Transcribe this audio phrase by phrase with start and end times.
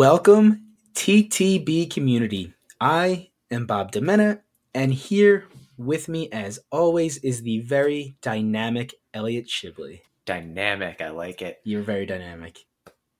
[0.00, 0.62] Welcome,
[0.94, 2.54] TTB community.
[2.80, 4.40] I am Bob Demena,
[4.74, 5.44] and here
[5.76, 10.00] with me, as always, is the very dynamic Elliot Shibley.
[10.24, 11.60] Dynamic, I like it.
[11.64, 12.60] You're very dynamic.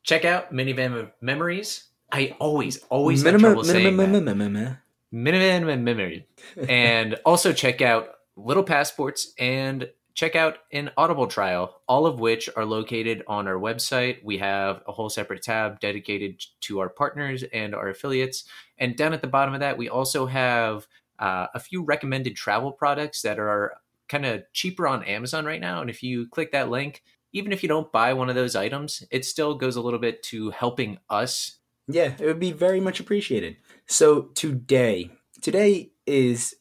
[0.05, 1.85] Check out Minivan of Memories.
[2.11, 4.09] I always, always have trouble saying that.
[4.09, 4.79] minimum,
[5.13, 6.23] Minivan Memories.
[6.67, 12.49] and also check out Little Passports and check out an Audible trial, all of which
[12.57, 14.23] are located on our website.
[14.25, 18.45] We have a whole separate tab dedicated to our partners and our affiliates.
[18.79, 20.87] And down at the bottom of that, we also have
[21.19, 23.75] uh, a few recommended travel products that are
[24.09, 25.81] kind of cheaper on Amazon right now.
[25.81, 29.05] And if you click that link, even if you don't buy one of those items,
[29.11, 31.59] it still goes a little bit to helping us.
[31.87, 33.57] Yeah, it would be very much appreciated.
[33.87, 36.55] So today, today is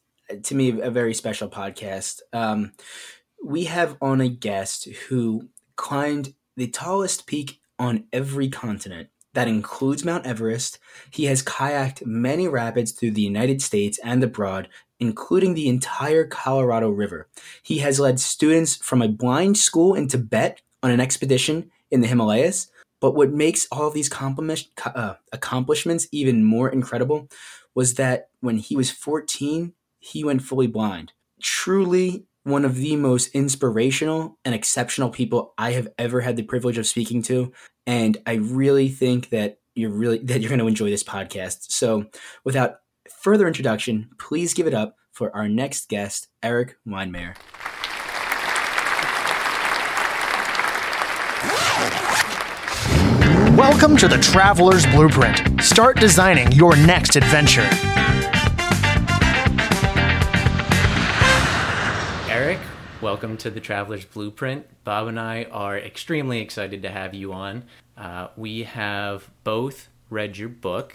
[0.44, 2.20] to me a very special podcast.
[2.32, 2.72] Um,
[3.42, 9.08] we have on a guest who climbed the tallest peak on every continent.
[9.34, 10.78] That includes Mount Everest.
[11.10, 16.90] He has kayaked many rapids through the United States and abroad, including the entire Colorado
[16.90, 17.28] River.
[17.62, 22.08] He has led students from a blind school in Tibet on an expedition in the
[22.08, 22.68] Himalayas.
[23.00, 27.28] But what makes all of these uh, accomplishments even more incredible
[27.74, 31.12] was that when he was 14, he went fully blind.
[31.40, 36.78] Truly one of the most inspirational and exceptional people I have ever had the privilege
[36.78, 37.52] of speaking to.
[37.86, 41.70] And I really think that you're really that you're going to enjoy this podcast.
[41.70, 42.06] So
[42.44, 42.76] without
[43.22, 47.36] further introduction, please give it up for our next guest, Erik Weihenmayer.
[53.56, 55.62] Welcome to the Traveler's Blueprint.
[55.62, 57.68] Start designing your next adventure.
[63.00, 64.66] Welcome to the Traveler's Blueprint.
[64.84, 67.64] Bob and I are extremely excited to have you on.
[67.96, 70.92] Uh, we have both read your book,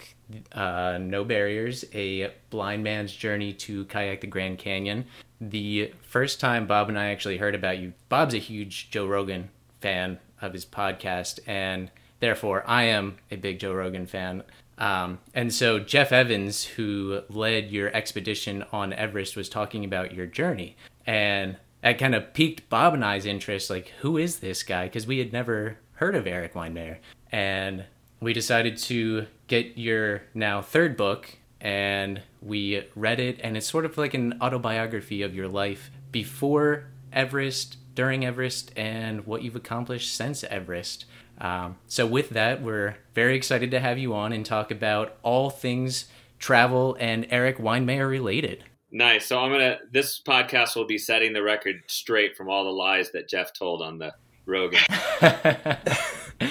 [0.52, 5.06] uh, No Barriers A Blind Man's Journey to Kayak the Grand Canyon.
[5.40, 9.50] The first time Bob and I actually heard about you, Bob's a huge Joe Rogan
[9.80, 14.44] fan of his podcast, and therefore I am a big Joe Rogan fan.
[14.78, 20.26] Um, and so Jeff Evans, who led your expedition on Everest, was talking about your
[20.26, 20.76] journey.
[21.04, 23.70] And that kind of piqued Bob and I's interest.
[23.70, 24.86] Like, who is this guy?
[24.86, 26.98] Because we had never heard of Erik Weihenmayer,
[27.30, 27.84] and
[28.20, 33.84] we decided to get your now third book, and we read it, and it's sort
[33.84, 40.14] of like an autobiography of your life before Everest, during Everest, and what you've accomplished
[40.14, 41.06] since Everest.
[41.38, 45.50] Um, so, with that, we're very excited to have you on and talk about all
[45.50, 46.06] things
[46.38, 48.64] travel and Erik Weihenmayer related.
[48.92, 49.26] Nice.
[49.26, 49.78] So I'm gonna.
[49.90, 53.82] This podcast will be setting the record straight from all the lies that Jeff told
[53.82, 54.14] on the
[54.46, 54.80] Rogan.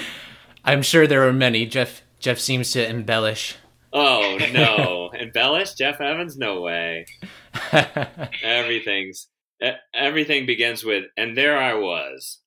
[0.64, 1.64] I'm sure there are many.
[1.66, 3.56] Jeff Jeff seems to embellish.
[3.92, 6.36] Oh no, embellish Jeff Evans?
[6.36, 7.06] No way.
[8.42, 9.28] Everything's
[9.94, 12.40] everything begins with, and there I was.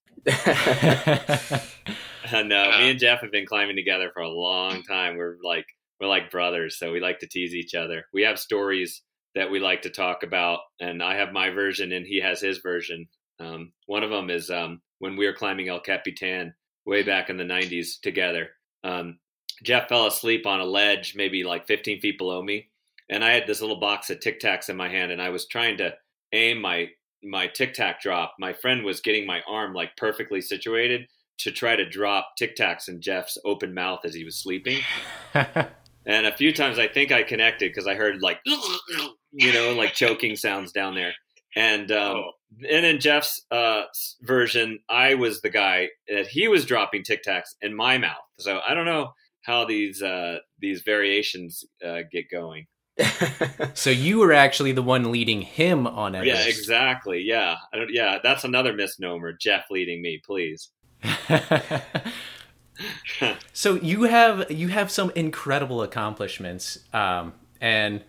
[2.32, 5.18] Uh, no, me and Jeff have been climbing together for a long time.
[5.18, 5.66] We're like
[6.00, 8.06] we're like brothers, so we like to tease each other.
[8.14, 9.02] We have stories
[9.40, 12.58] that we like to talk about, and I have my version, and he has his
[12.58, 13.08] version.
[13.40, 16.54] Um, one of them is um, when we were climbing El Capitan
[16.86, 18.50] way back in the '90s together.
[18.84, 19.18] Um,
[19.64, 22.68] Jeff fell asleep on a ledge, maybe like 15 feet below me,
[23.10, 25.48] and I had this little box of Tic Tacs in my hand, and I was
[25.48, 25.94] trying to
[26.34, 26.90] aim my
[27.24, 28.36] my Tic Tac drop.
[28.40, 31.08] My friend was getting my arm like perfectly situated
[31.38, 34.80] to try to drop Tic Tacs in Jeff's open mouth as he was sleeping.
[35.34, 38.42] and a few times I think I connected because I heard like
[39.32, 41.14] you know, like choking sounds down there.
[41.56, 42.32] And um, oh.
[42.70, 43.84] and in Jeff's uh,
[44.22, 48.18] version, I was the guy that he was dropping Tic Tacs in my mouth.
[48.38, 52.68] So I don't know how these uh, these variations uh, get going.
[53.74, 56.44] so you were actually the one leading him on Everest.
[56.44, 57.22] Yeah, exactly.
[57.22, 59.34] Yeah, I don't, yeah, that's another misnomer.
[59.34, 60.70] Jeff leading me, please.
[63.54, 68.04] so you have you have some incredible accomplishments, um, and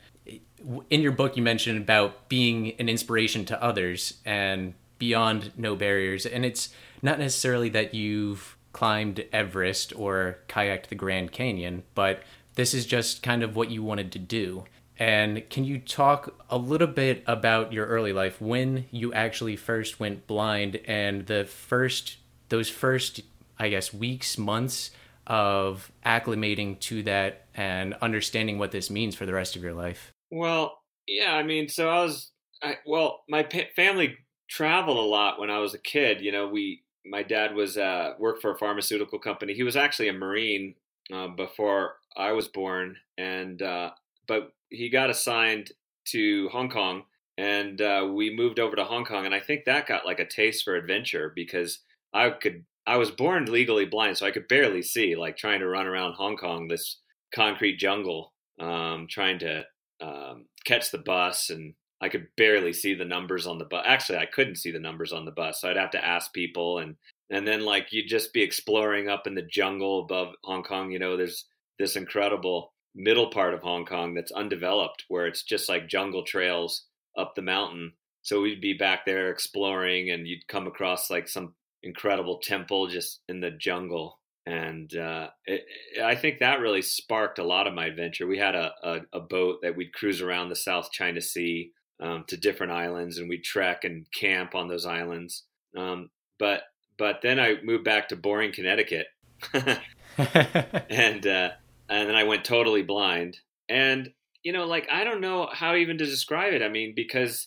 [0.90, 6.26] in your book you mentioned about being an inspiration to others and beyond no barriers
[6.26, 6.68] and it's
[7.02, 12.22] not necessarily that you've climbed everest or kayaked the grand canyon but
[12.54, 14.64] this is just kind of what you wanted to do.
[14.98, 19.98] And can you talk a little bit about your early life when you actually first
[19.98, 22.18] went blind and the first
[22.50, 23.20] those first
[23.58, 24.90] i guess weeks months
[25.26, 30.12] of acclimating to that and understanding what this means for the rest of your life
[30.30, 32.30] well, yeah, I mean, so I was,
[32.62, 34.16] I, well, my pa- family
[34.48, 36.20] traveled a lot when I was a kid.
[36.20, 39.54] You know, we, my dad was uh, worked for a pharmaceutical company.
[39.54, 40.74] He was actually a Marine
[41.12, 43.90] uh, before I was born, and uh,
[44.28, 45.72] but he got assigned
[46.06, 47.04] to Hong Kong,
[47.38, 50.26] and uh, we moved over to Hong Kong, and I think that got like a
[50.26, 51.80] taste for adventure because
[52.12, 52.64] I could.
[52.86, 55.14] I was born legally blind, so I could barely see.
[55.14, 56.98] Like trying to run around Hong Kong, this
[57.34, 59.64] concrete jungle, um, trying to
[60.00, 63.84] um, catch the bus, and I could barely see the numbers on the bus.
[63.86, 66.78] Actually, I couldn't see the numbers on the bus, so I'd have to ask people,
[66.78, 66.96] and
[67.30, 70.90] and then like you'd just be exploring up in the jungle above Hong Kong.
[70.90, 71.46] You know, there's
[71.78, 76.86] this incredible middle part of Hong Kong that's undeveloped, where it's just like jungle trails
[77.16, 77.92] up the mountain.
[78.22, 83.20] So we'd be back there exploring, and you'd come across like some incredible temple just
[83.28, 84.19] in the jungle.
[84.50, 85.64] And uh, it,
[86.02, 88.26] I think that really sparked a lot of my adventure.
[88.26, 91.70] We had a, a, a boat that we'd cruise around the South China Sea
[92.00, 95.44] um, to different islands, and we'd trek and camp on those islands.
[95.76, 96.10] Um,
[96.40, 96.62] but
[96.98, 99.06] but then I moved back to boring Connecticut,
[99.54, 101.50] and uh,
[101.88, 103.38] and then I went totally blind.
[103.68, 104.12] And
[104.42, 106.62] you know, like I don't know how even to describe it.
[106.62, 107.46] I mean, because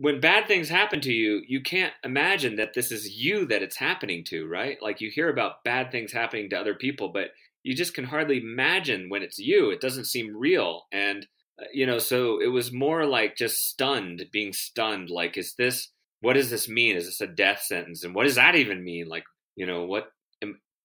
[0.00, 3.76] when bad things happen to you, you can't imagine that this is you that it's
[3.76, 4.78] happening to, right?
[4.80, 7.32] Like you hear about bad things happening to other people, but
[7.64, 9.68] you just can hardly imagine when it's you.
[9.68, 10.84] It doesn't seem real.
[10.90, 11.26] And
[11.60, 15.10] uh, you know, so it was more like just stunned, being stunned.
[15.10, 15.90] Like, is this?
[16.22, 16.96] What does this mean?
[16.96, 18.02] Is this a death sentence?
[18.02, 19.06] And what does that even mean?
[19.06, 19.24] Like,
[19.54, 20.06] you know, what?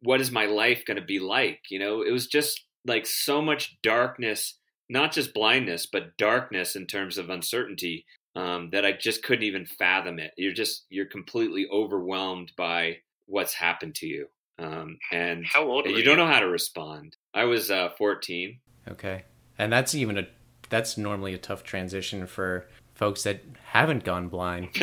[0.01, 1.61] What is my life going to be like?
[1.69, 4.59] You know, it was just like so much darkness,
[4.89, 9.65] not just blindness, but darkness in terms of uncertainty um, that I just couldn't even
[9.65, 10.31] fathom it.
[10.37, 14.27] You're just you're completely overwhelmed by what's happened to you,
[14.59, 17.15] um, and how old you, you don't know how to respond.
[17.33, 18.59] I was uh, 14.
[18.89, 19.23] Okay,
[19.57, 20.27] and that's even a
[20.69, 24.69] that's normally a tough transition for folks that haven't gone blind.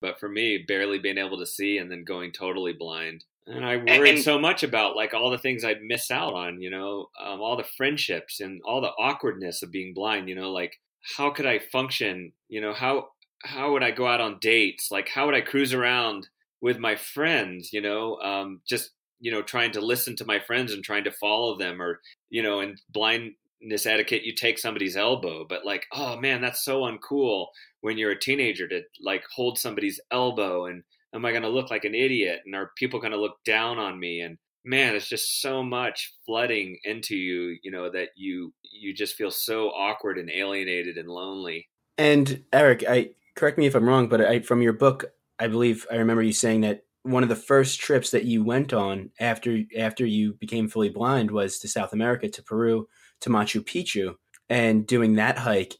[0.00, 3.76] but for me, barely being able to see and then going totally blind and I
[3.76, 7.10] worried and, so much about like all the things I'd miss out on, you know,
[7.22, 10.80] um, all the friendships and all the awkwardness of being blind, you know, like
[11.16, 13.08] how could I function, you know, how
[13.44, 16.28] how would I go out on dates, like how would I cruise around
[16.60, 18.90] with my friends, you know, um, just
[19.20, 22.00] you know trying to listen to my friends and trying to follow them, or
[22.30, 26.82] you know, in blindness etiquette, you take somebody's elbow, but like, oh man, that's so
[26.82, 27.46] uncool
[27.80, 30.82] when you're a teenager to like hold somebody's elbow and
[31.16, 32.42] am I going to look like an idiot?
[32.44, 34.20] And are people going to look down on me?
[34.20, 39.14] And man, it's just so much flooding into you, you know, that you you just
[39.14, 41.68] feel so awkward and alienated and lonely.
[41.96, 45.06] And Eric, I correct me if I'm wrong, but I, from your book,
[45.38, 48.72] I believe I remember you saying that one of the first trips that you went
[48.72, 52.88] on after after you became fully blind was to South America, to Peru,
[53.20, 54.16] to Machu Picchu,
[54.50, 55.76] and doing that hike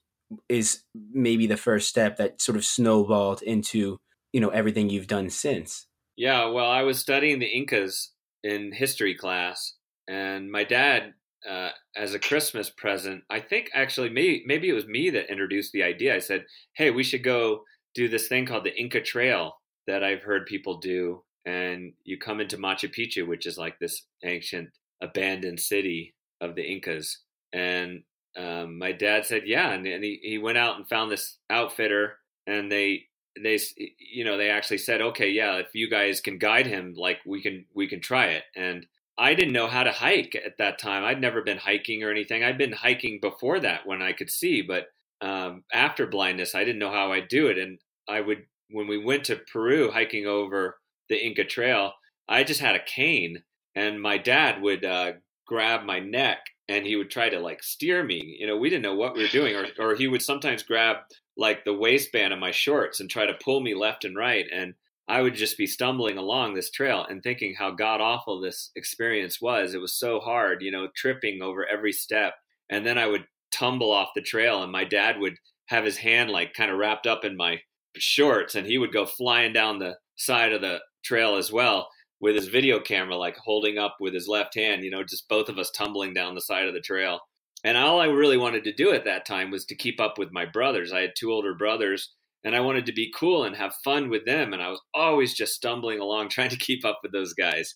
[0.49, 0.83] is
[1.13, 3.99] maybe the first step that sort of snowballed into
[4.33, 5.87] you know everything you've done since.
[6.17, 8.13] Yeah, well, I was studying the Incas
[8.47, 9.75] in history class,
[10.09, 11.15] and my dad,
[11.49, 15.73] uh, as a Christmas present, I think actually maybe maybe it was me that introduced
[15.73, 16.15] the idea.
[16.15, 17.65] I said, "Hey, we should go
[17.95, 22.41] do this thing called the Inca Trail that I've heard people do." And you come
[22.41, 24.71] into Machu Picchu, which is like this ancient
[25.03, 27.23] abandoned city of the Incas.
[27.53, 28.03] And
[28.37, 32.19] um, my dad said, "Yeah," and, and he, he went out and found this outfitter,
[32.47, 33.07] and they
[33.43, 33.59] they
[33.99, 37.43] you know they actually said okay yeah if you guys can guide him like we
[37.43, 38.45] can we can try it.
[38.55, 38.87] And
[39.19, 41.05] i didn't know how to hike at that time.
[41.05, 42.43] I'd never been hiking or anything.
[42.45, 44.87] I'd been hiking before that when i could see but
[45.23, 47.59] um, after blindness i didn't know how i'd do it.
[47.59, 51.93] And i would when we went to peru hiking over the inca trail
[52.29, 53.43] i just had a cane
[53.75, 55.13] and my dad would uh,
[55.47, 58.37] grab my neck and he would try to like steer me.
[58.41, 60.97] You know we didn't know what we were doing or, or he would sometimes grab
[61.37, 64.47] like the waistband of my shorts and try to pull me left and right.
[64.53, 64.75] And
[65.09, 69.41] I would just be stumbling along this trail and thinking how god awful this experience
[69.41, 69.75] was.
[69.75, 72.35] It was so hard, you know, tripping over every step.
[72.71, 76.31] And then I would tumble off the trail and my dad would have his hand
[76.31, 77.61] like kind of wrapped up in my
[77.97, 81.89] shorts and he would go flying down the side of the trail as well
[82.21, 85.49] with his video camera like holding up with his left hand, you know, just both
[85.49, 87.21] of us tumbling down the side of the trail.
[87.67, 90.31] And all I really wanted to do at that time was to keep up with
[90.31, 90.93] my brothers.
[90.93, 92.13] I had two older brothers
[92.45, 94.53] and I wanted to be cool and have fun with them.
[94.53, 97.75] And I was always just stumbling along trying to keep up with those guys.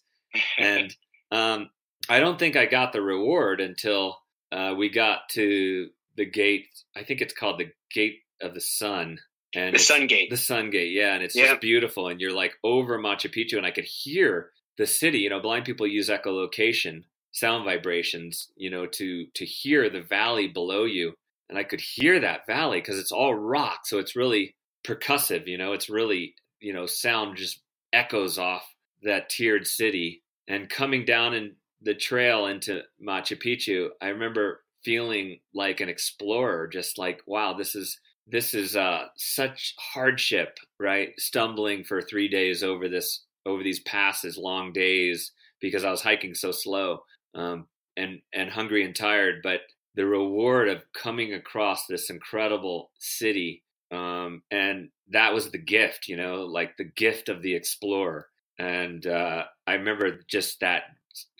[0.56, 0.94] and
[1.32, 1.70] um,
[2.08, 4.16] I don't think I got the reward until
[4.52, 6.68] uh, we got to the gate.
[6.96, 9.18] I think it's called the Gate of the Sun.
[9.56, 10.30] And the Sun Gate.
[10.30, 11.14] The Sun Gate, yeah.
[11.14, 11.48] And it's yeah.
[11.48, 12.06] just beautiful.
[12.06, 15.18] And you're like over Machu Picchu, and I could hear the city.
[15.18, 20.48] You know, blind people use echolocation sound vibrations, you know, to to hear the valley
[20.48, 21.14] below you.
[21.48, 24.54] And I could hear that valley because it's all rock, so it's really
[24.86, 27.60] percussive, you know, it's really, you know, sound just
[27.92, 28.62] echoes off
[29.02, 35.38] that tiered city and coming down in the trail into Machu Picchu, I remember feeling
[35.54, 41.10] like an explorer, just like, wow, this is this is uh, such hardship, right?
[41.18, 46.34] Stumbling for three days over this over these passes, long days, because I was hiking
[46.34, 47.00] so slow
[47.34, 49.40] um, and and hungry and tired.
[49.42, 49.60] But
[49.94, 56.16] the reward of coming across this incredible city, um, and that was the gift, you
[56.16, 58.28] know, like the gift of the explorer.
[58.58, 60.84] And uh, I remember just that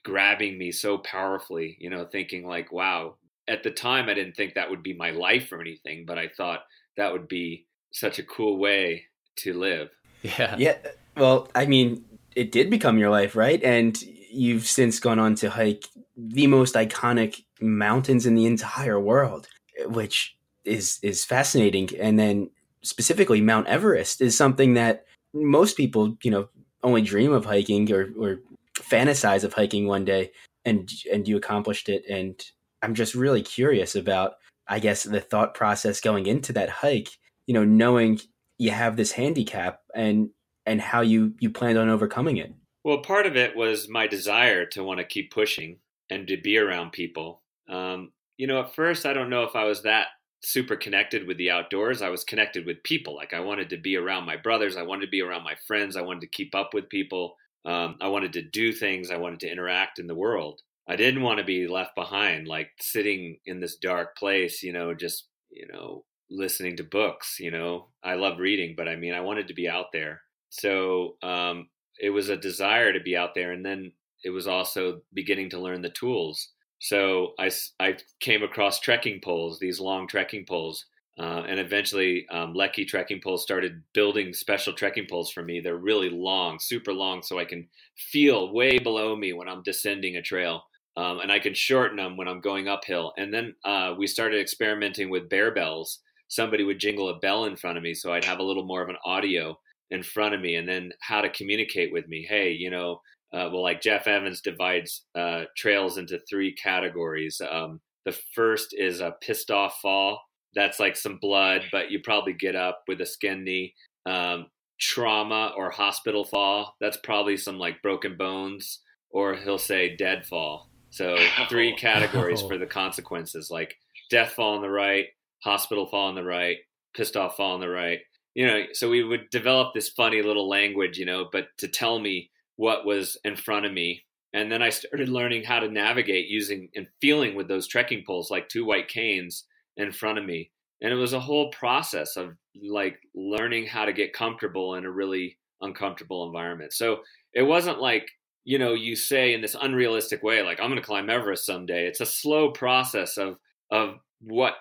[0.05, 3.17] grabbing me so powerfully, you know, thinking like, wow.
[3.49, 6.29] At the time, I didn't think that would be my life or anything, but I
[6.29, 6.61] thought
[6.97, 9.05] that would be such a cool way
[9.37, 9.91] to live.
[10.23, 10.55] Yeah.
[10.57, 10.77] Yeah.
[11.17, 12.05] Well, I mean,
[12.37, 13.61] it did become your life, right?
[13.63, 19.49] And you've since gone on to hike the most iconic mountains in the entire world,
[19.87, 21.91] which is is fascinating.
[21.99, 22.51] And then
[22.83, 26.49] specifically Mount Everest is something that most people, you know,
[26.83, 28.41] only dream of hiking or, or
[28.75, 30.31] fantasize of hiking one day
[30.65, 32.47] and and you accomplished it and
[32.83, 34.35] i'm just really curious about
[34.69, 37.11] i guess the thought process going into that hike
[37.47, 38.19] you know knowing
[38.59, 40.31] you have this handicap and
[40.67, 42.53] and how you you planned on overcoming it
[42.85, 45.79] well part of it was my desire to want to keep pushing
[46.11, 49.65] and to be around people um, you know at first i don't know if i
[49.65, 50.09] was that
[50.43, 53.97] super connected with the outdoors i was connected with people like i wanted to be
[53.97, 56.73] around my brothers i wanted to be around my friends i wanted to keep up
[56.73, 59.11] with people um, I wanted to do things.
[59.11, 60.61] I wanted to interact in the world.
[60.89, 64.95] I didn't want to be left behind, like sitting in this dark place, you know,
[64.95, 67.89] just, you know, listening to books, you know.
[68.03, 70.23] I love reading, but I mean, I wanted to be out there.
[70.49, 71.69] So um,
[72.01, 73.53] it was a desire to be out there.
[73.53, 73.93] And then
[74.25, 76.49] it was also beginning to learn the tools.
[76.79, 80.87] So I, I came across trekking poles, these long trekking poles.
[81.19, 85.61] Uh, and eventually, um, Leki trekking poles started building special trekking poles for me.
[85.61, 90.17] They're really long, super long, so I can feel way below me when I'm descending
[90.17, 90.63] a trail.
[90.97, 93.13] Um, and I can shorten them when I'm going uphill.
[93.19, 96.01] And then uh, we started experimenting with bear bells.
[96.29, 98.83] Somebody would jingle a bell in front of me, so I'd have a little more
[98.83, 99.59] of an audio
[99.91, 102.27] in front of me, and then how to communicate with me.
[102.29, 103.01] Hey, you know,
[103.33, 107.41] uh, well, like Jeff Evans divides uh, trails into three categories.
[107.49, 110.21] Um, the first is a pissed off fall
[110.55, 113.75] that's like some blood, but you probably get up with a skin knee.
[114.07, 114.47] Um,
[114.81, 118.81] trauma or hospital fall, that's probably some like broken bones,
[119.11, 120.71] or he'll say dead fall.
[120.91, 121.17] So
[121.49, 123.77] three categories for the consequences, like
[124.11, 125.07] death fall on the right,
[125.45, 126.57] hospital fall on the right,
[126.95, 128.01] pissed off fall on the right.
[128.35, 131.99] You know, so we would develop this funny little language, you know, but to tell
[131.99, 134.05] me what was in front of me.
[134.33, 138.31] And then I started learning how to navigate using and feeling with those trekking poles
[138.31, 139.45] like two white canes
[139.77, 140.51] in front of me.
[140.81, 144.91] And it was a whole process of like learning how to get comfortable in a
[144.91, 146.73] really uncomfortable environment.
[146.73, 147.01] So
[147.35, 148.09] it wasn't like,
[148.45, 151.87] you know, you say in this unrealistic way, like, I'm going to climb Everest someday.
[151.87, 153.37] It's a slow process of,
[153.71, 154.55] of what,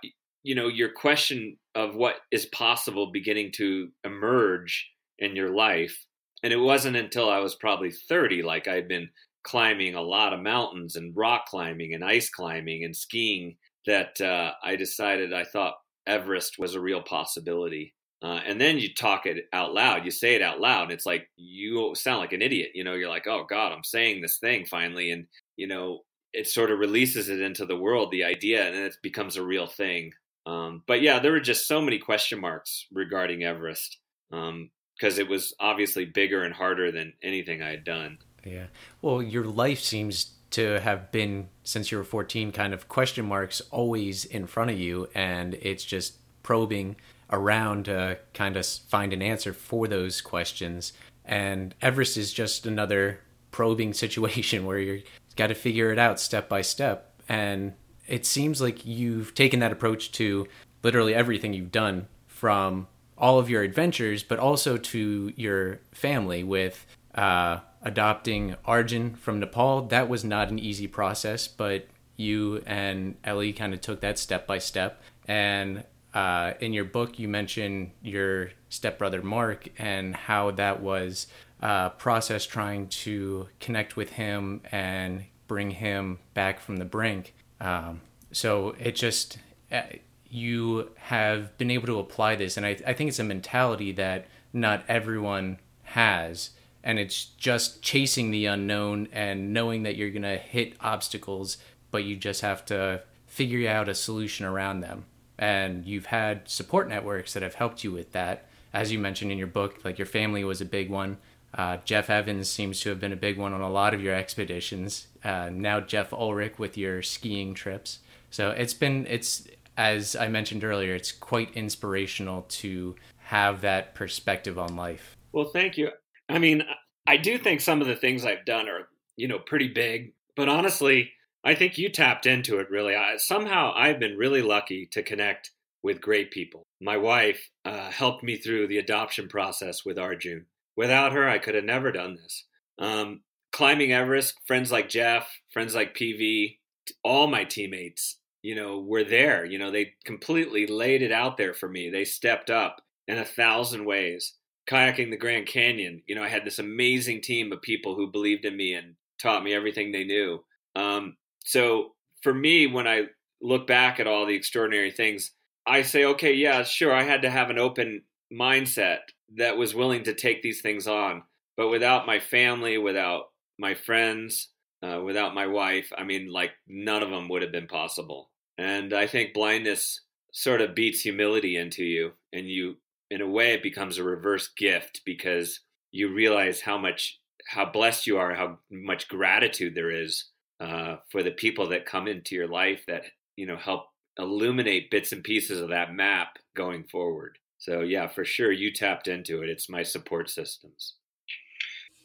[0.43, 6.05] you know, your question of what is possible beginning to emerge in your life.
[6.43, 9.10] And it wasn't until I was probably 30, like I'd been
[9.43, 14.51] climbing a lot of mountains and rock climbing and ice climbing and skiing that uh,
[14.63, 15.75] I decided I thought
[16.08, 17.93] Everest was a real possibility.
[18.22, 21.05] Uh, and then you talk it out loud, you say it out loud, and it's
[21.05, 22.72] like you sound like an idiot.
[22.74, 25.12] You know, you're like, oh God, I'm saying this thing finally.
[25.12, 26.01] And, you know,
[26.34, 29.67] it sort of releases it into the world, the idea, and it becomes a real
[29.67, 30.12] thing.
[30.46, 33.98] Um, but yeah, there were just so many question marks regarding Everest
[34.29, 38.17] because um, it was obviously bigger and harder than anything I had done.
[38.46, 38.67] Yeah.
[39.01, 43.62] Well, your life seems to have been since you were 14 kind of question marks
[43.72, 46.96] always in front of you and it's just probing
[47.31, 50.93] around to kind of find an answer for those questions
[51.24, 53.19] and everest is just another
[53.51, 55.03] probing situation where you've
[55.36, 57.74] got to figure it out step by step and
[58.09, 60.47] it seems like you've taken that approach to
[60.83, 62.87] literally everything you've done from
[63.17, 66.85] all of your adventures but also to your family with
[67.15, 71.87] uh, adopting Arjun from Nepal, that was not an easy process, but
[72.17, 75.01] you and Ellie kind of took that step by step.
[75.27, 81.27] And uh, in your book, you mention your stepbrother Mark and how that was
[81.61, 87.33] a process trying to connect with him and bring him back from the brink.
[87.59, 88.01] Um,
[88.31, 89.37] so it just,
[89.71, 89.81] uh,
[90.29, 92.57] you have been able to apply this.
[92.57, 96.51] And I, I think it's a mentality that not everyone has
[96.83, 101.57] and it's just chasing the unknown and knowing that you're going to hit obstacles
[101.91, 105.05] but you just have to figure out a solution around them
[105.37, 109.37] and you've had support networks that have helped you with that as you mentioned in
[109.37, 111.17] your book like your family was a big one
[111.53, 114.13] Uh, Jeff Evans seems to have been a big one on a lot of your
[114.13, 115.08] expeditions.
[115.24, 118.00] Uh, now Jeff Ulrich with your skiing trips.
[118.29, 124.60] So it's been it's as I mentioned earlier, it's quite inspirational to have that perspective
[124.60, 125.15] on life.
[125.32, 125.89] Well, thank you.
[126.27, 126.63] I mean,
[127.08, 130.50] I do think some of the things I've done are you know pretty big, but
[130.50, 131.12] honestly,
[131.44, 132.96] I think you tapped into it really.
[132.96, 135.51] I, somehow I've been really lucky to connect
[135.82, 136.63] with great people.
[136.82, 140.46] My wife uh, helped me through the adoption process with Arjun.
[140.79, 142.45] Without her, I could have never done this.
[142.79, 143.19] Um,
[143.51, 146.55] climbing Everest, friends like Jeff, friends like PV,
[147.03, 149.43] all my teammates, you know, were there.
[149.43, 151.89] You know, they completely laid it out there for me.
[151.89, 152.77] They stepped up
[153.09, 154.36] in a thousand ways.
[154.69, 158.45] Kayaking the Grand Canyon, you know, I had this amazing team of people who believed
[158.45, 160.45] in me and taught me everything they knew.
[160.77, 163.07] Um, so for me, when I
[163.41, 165.31] look back at all the extraordinary things,
[165.67, 169.00] I say, okay, yeah, sure, I had to have an open mindset
[169.38, 171.24] that was willing to take these things on.
[171.57, 174.50] But without my family, without my friends,
[174.81, 178.29] uh, without my wife, I mean, like none of them would have been possible.
[178.57, 182.77] And I think blindness sort of beats humility into you, and you,
[183.09, 188.05] in a way, it becomes a reverse gift because you realize how much, how blessed
[188.05, 190.25] you are, how much gratitude there is
[190.59, 193.03] uh, for the people that come into your life that
[193.36, 193.86] you know help
[194.17, 197.38] illuminate bits and pieces of that map going forward.
[197.59, 199.49] So yeah, for sure, you tapped into it.
[199.49, 200.95] It's my support systems.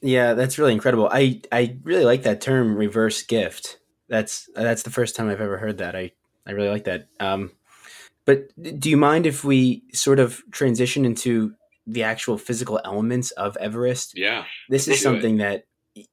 [0.02, 1.08] Yeah, that's really incredible.
[1.10, 3.78] I I really like that term, reverse gift.
[4.08, 5.96] That's that's the first time I've ever heard that.
[5.96, 6.12] I
[6.46, 7.06] I really like that.
[7.20, 7.52] Um,
[8.26, 8.48] but
[8.80, 11.54] do you mind if we sort of transition into
[11.86, 14.18] the actual physical elements of Everest?
[14.18, 15.66] Yeah, this is something it.
[15.94, 16.06] that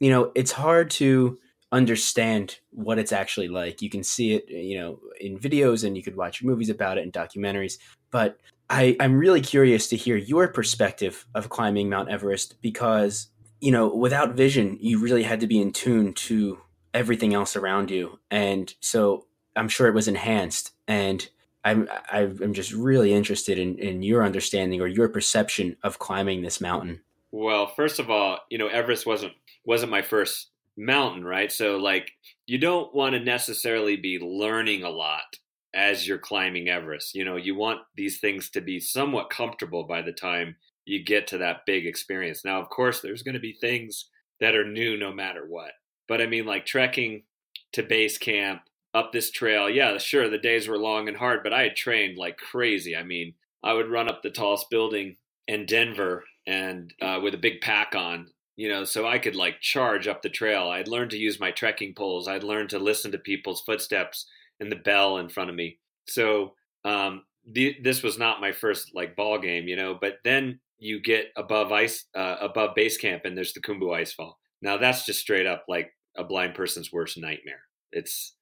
[0.00, 1.38] you know it's hard to
[1.70, 3.82] understand what it's actually like.
[3.82, 7.02] You can see it, you know, in videos and you could watch movies about it
[7.02, 7.78] and documentaries.
[8.12, 8.38] But
[8.70, 13.28] I, I'm really curious to hear your perspective of climbing Mount Everest because,
[13.60, 16.58] you know, without vision, you really had to be in tune to
[16.92, 18.18] everything else around you.
[18.30, 20.72] And so I'm sure it was enhanced.
[20.88, 21.28] And
[21.64, 26.60] I'm, I'm just really interested in, in your understanding or your perception of climbing this
[26.60, 27.00] mountain.
[27.30, 29.32] Well, first of all, you know, Everest wasn't
[29.64, 31.50] wasn't my first mountain, right?
[31.50, 32.12] So like
[32.46, 35.36] you don't want to necessarily be learning a lot
[35.74, 37.14] as you're climbing Everest.
[37.14, 41.26] You know, you want these things to be somewhat comfortable by the time you get
[41.28, 42.44] to that big experience.
[42.44, 44.08] Now, of course, there's going to be things
[44.40, 45.72] that are new no matter what.
[46.08, 47.24] But I mean like trekking
[47.72, 49.68] to base camp up this trail.
[49.68, 52.94] Yeah, sure, the days were long and hard, but I had trained like crazy.
[52.94, 55.16] I mean, I would run up the tallest building
[55.48, 59.60] in Denver and uh, with a big pack on you know, so I could like
[59.60, 60.68] charge up the trail.
[60.68, 62.28] I'd learned to use my trekking poles.
[62.28, 64.26] I'd learned to listen to people's footsteps
[64.60, 65.78] and the bell in front of me.
[66.06, 69.96] So um, the, this was not my first like ball game, you know.
[70.00, 74.34] But then you get above ice, uh, above base camp, and there's the Khumbu Icefall.
[74.62, 77.62] Now that's just straight up like a blind person's worst nightmare.
[77.92, 78.34] It's,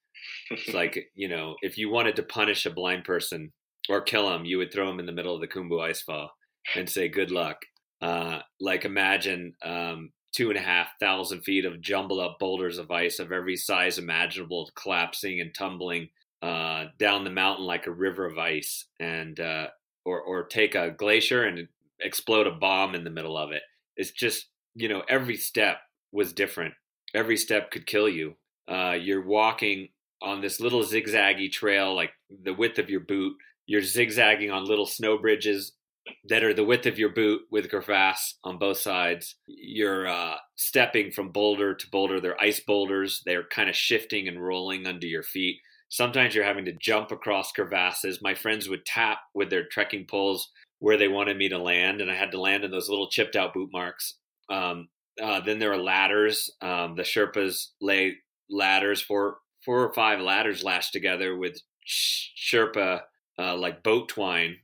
[0.49, 3.51] it's like you know, if you wanted to punish a blind person
[3.89, 6.29] or kill him, you would throw him in the middle of the Khumbu Icefall
[6.75, 7.57] and say, "Good luck."
[8.01, 12.91] Uh, like imagine um, two and a half thousand feet of jumbled up boulders of
[12.91, 16.09] ice of every size imaginable collapsing and tumbling
[16.43, 19.67] uh, down the mountain like a river of ice, and uh,
[20.03, 21.69] or or take a glacier and
[22.01, 23.61] explode a bomb in the middle of it.
[23.95, 25.77] It's just you know every step
[26.11, 26.73] was different.
[27.13, 28.35] Every step could kill you.
[28.67, 29.89] Uh, you're walking
[30.21, 32.11] on this little zigzaggy trail, like
[32.43, 33.35] the width of your boot.
[33.65, 35.71] You're zigzagging on little snow bridges
[36.29, 39.35] that are the width of your boot with crevasse on both sides.
[39.47, 42.19] You're uh, stepping from boulder to boulder.
[42.19, 43.21] They're ice boulders.
[43.25, 45.57] They're kind of shifting and rolling under your feet.
[45.89, 48.21] Sometimes you're having to jump across crevasses.
[48.21, 52.11] My friends would tap with their trekking poles where they wanted me to land, and
[52.11, 54.15] I had to land in those little chipped out boot marks.
[54.49, 54.89] Um,
[55.21, 56.49] uh, then there are ladders.
[56.61, 58.17] Um, the Sherpas lay
[58.49, 63.01] ladders, for four or five ladders lashed together with Sherpa
[63.39, 64.57] uh, like boat twine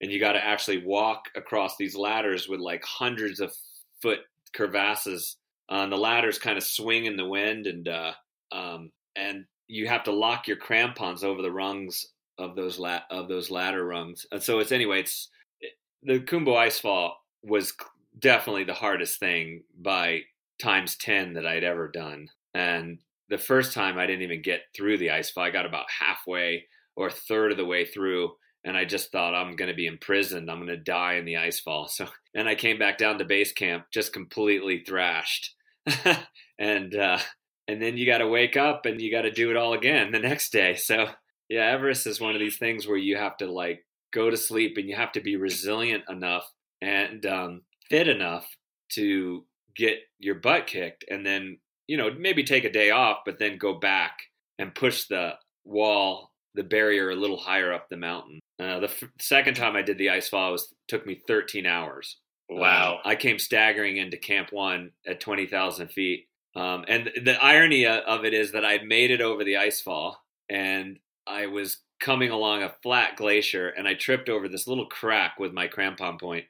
[0.00, 3.52] and you got to actually walk across these ladders with like hundreds of
[4.00, 4.20] foot
[4.54, 5.36] crevasses.
[5.70, 8.12] Uh, and the ladders kind of swing in the wind, and uh,
[8.50, 12.06] um, and you have to lock your crampons over the rungs
[12.38, 14.26] of those la- of those ladder rungs.
[14.32, 15.28] And so it's anyway, it's
[15.60, 17.12] it, the Khumbu Icefall
[17.44, 17.72] was
[18.18, 20.22] definitely the hardest thing by
[20.60, 22.30] times ten that I'd ever done.
[22.52, 25.42] And the first time I didn't even get through the icefall.
[25.42, 28.32] I got about halfway or a third of the way through
[28.64, 30.50] and I just thought I'm going to be imprisoned.
[30.50, 31.88] I'm going to die in the ice fall.
[31.88, 35.54] So, and I came back down to base camp just completely thrashed.
[36.58, 37.18] and uh,
[37.66, 40.12] and then you got to wake up and you got to do it all again
[40.12, 40.74] the next day.
[40.74, 41.08] So,
[41.48, 44.76] yeah, Everest is one of these things where you have to like go to sleep
[44.76, 46.50] and you have to be resilient enough
[46.82, 48.46] and um, fit enough
[48.92, 49.44] to
[49.76, 53.56] get your butt kicked and then you know maybe take a day off but then
[53.56, 54.18] go back
[54.58, 55.32] and push the
[55.64, 59.82] wall the barrier a little higher up the mountain uh, the f- second time i
[59.82, 62.18] did the ice fall was took me 13 hours
[62.48, 62.98] Wow.
[63.04, 68.34] i came staggering into camp one at 20000 feet um, and the irony of it
[68.34, 70.18] is that i'd made it over the ice fall
[70.48, 75.38] and i was coming along a flat glacier and i tripped over this little crack
[75.38, 76.44] with my crampon point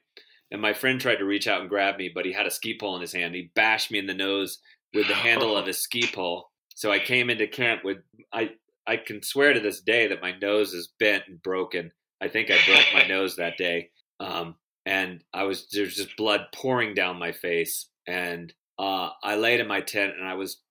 [0.51, 2.77] and my friend tried to reach out and grab me, but he had a ski
[2.77, 3.33] pole in his hand.
[3.33, 4.59] He bashed me in the nose
[4.93, 6.49] with the handle of his ski pole.
[6.75, 7.99] So I came into camp with
[8.33, 8.49] I
[8.85, 11.91] I can swear to this day that my nose is bent and broken.
[12.21, 13.89] I think I broke my nose that day.
[14.19, 14.55] Um,
[14.85, 17.87] and I was there's just blood pouring down my face.
[18.07, 20.61] And uh, I laid in my tent and I was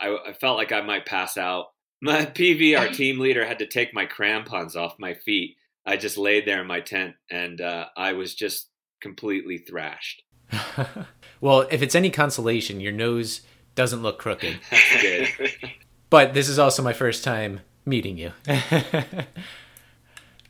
[0.00, 1.66] I, I felt like I might pass out.
[2.02, 5.56] My PV, our team leader, had to take my crampons off my feet.
[5.84, 8.68] I just laid there in my tent and uh, I was just
[9.00, 10.22] completely thrashed.
[11.40, 13.42] well, if it's any consolation, your nose
[13.74, 14.58] doesn't look crooked.
[14.70, 15.52] That's good.
[16.10, 18.32] but this is also my first time meeting you.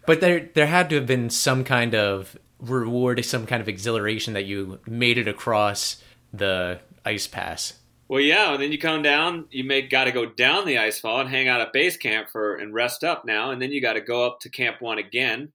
[0.07, 4.35] But there there had to have been some kind of reward, some kind of exhilaration
[4.35, 7.75] that you made it across the ice pass.
[8.09, 9.47] Well, yeah, and then you come down.
[9.51, 12.29] You make got to go down the ice fall and hang out at base camp
[12.31, 14.99] for and rest up now, and then you got to go up to camp one
[14.99, 15.53] again,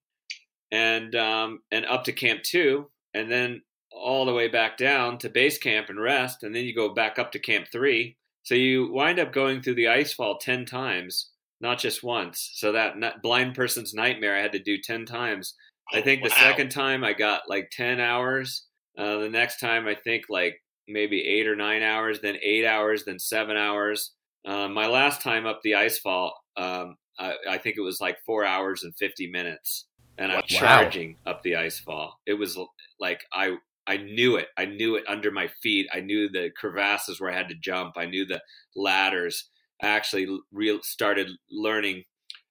[0.70, 3.62] and um, and up to camp two, and then
[3.94, 7.18] all the way back down to base camp and rest, and then you go back
[7.18, 8.18] up to camp three.
[8.44, 11.31] So you wind up going through the ice fall ten times,
[11.62, 12.52] not just once.
[12.56, 15.56] So that n- blind person's nightmare I had to do ten times.
[15.94, 16.36] I think the Wow.
[16.36, 18.68] second time I got like ten hours.
[18.98, 23.06] Uh, the next time I think like maybe eight or nine hours, then eight hours,
[23.06, 24.14] then seven hours.
[24.46, 28.18] Um, my last time up the ice fall, um, I, I think it was like
[28.26, 30.48] four hours and fifty minutes, and I'm Wow.
[30.48, 32.20] charging up the ice fall.
[32.26, 32.58] It was
[33.00, 34.48] like I I knew it.
[34.58, 35.88] I knew it under my feet.
[35.94, 37.98] I knew the crevasses where I had to jump.
[37.98, 38.42] I knew the
[38.76, 39.50] ladders.
[39.82, 42.04] Actually real started learning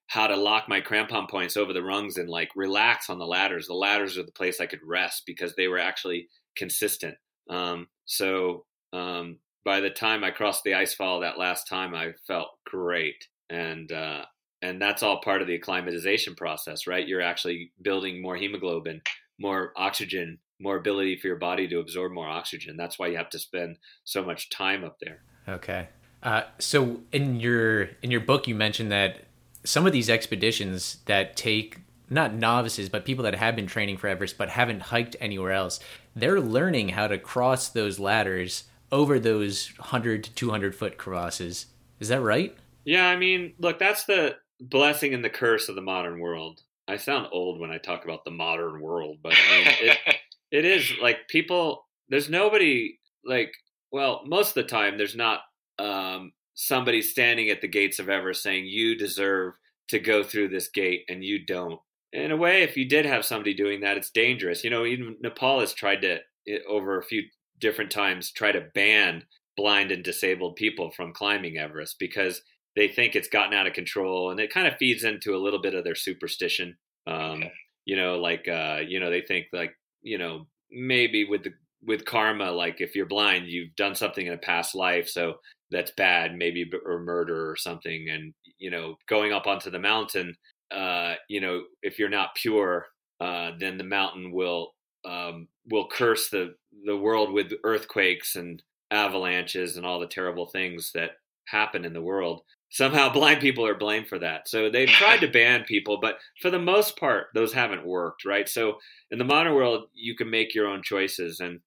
[0.07, 3.67] how to lock my crampon points over the rungs and like relax on the ladders.
[3.67, 7.15] The ladders are the place I could rest because they were actually consistent.
[7.49, 12.11] Um, so um, by the time I crossed the ice fall that last time, I
[12.27, 14.25] felt great, and uh,
[14.61, 17.07] and that's all part of the acclimatization process, right?
[17.07, 19.01] You're actually building more hemoglobin,
[19.39, 22.77] more oxygen, more ability for your body to absorb more oxygen.
[22.77, 25.23] That's why you have to spend so much time up there.
[25.47, 25.87] Okay.
[26.23, 29.25] Uh, so in your in your book, you mentioned that
[29.63, 31.77] some of these expeditions that take
[32.09, 35.79] not novices, but people that have been training for Everest but haven't hiked anywhere else,
[36.15, 41.67] they're learning how to cross those ladders over those hundred to two hundred foot crevasses.
[41.99, 42.55] Is that right?
[42.83, 46.61] Yeah, I mean, look, that's the blessing and the curse of the modern world.
[46.87, 49.97] I sound old when I talk about the modern world, but I mean, it,
[50.51, 53.53] it is like people there's nobody like
[53.91, 55.41] well most of the time there's not
[55.79, 59.53] um, somebody standing at the gates of everest saying you deserve
[59.89, 61.79] to go through this gate and you don't.
[62.13, 64.63] In a way if you did have somebody doing that it's dangerous.
[64.63, 66.19] You know even nepal has tried to
[66.67, 67.23] over a few
[67.59, 69.23] different times try to ban
[69.55, 72.41] blind and disabled people from climbing everest because
[72.75, 75.61] they think it's gotten out of control and it kind of feeds into a little
[75.61, 76.77] bit of their superstition.
[77.07, 77.51] Um, Okay.
[77.85, 81.51] you know like uh, you know they think like you know maybe with the
[81.83, 85.35] with karma like if you're blind you've done something in a past life so
[85.71, 90.35] that's bad maybe or murder or something and you know going up onto the mountain
[90.71, 92.87] uh you know if you're not pure
[93.19, 94.73] uh then the mountain will
[95.05, 96.53] um will curse the
[96.85, 101.11] the world with earthquakes and avalanches and all the terrible things that
[101.47, 102.41] happen in the world.
[102.69, 104.47] Somehow blind people are blamed for that.
[104.47, 108.47] So they've tried to ban people but for the most part those haven't worked right?
[108.47, 108.77] So
[109.09, 111.59] in the modern world you can make your own choices and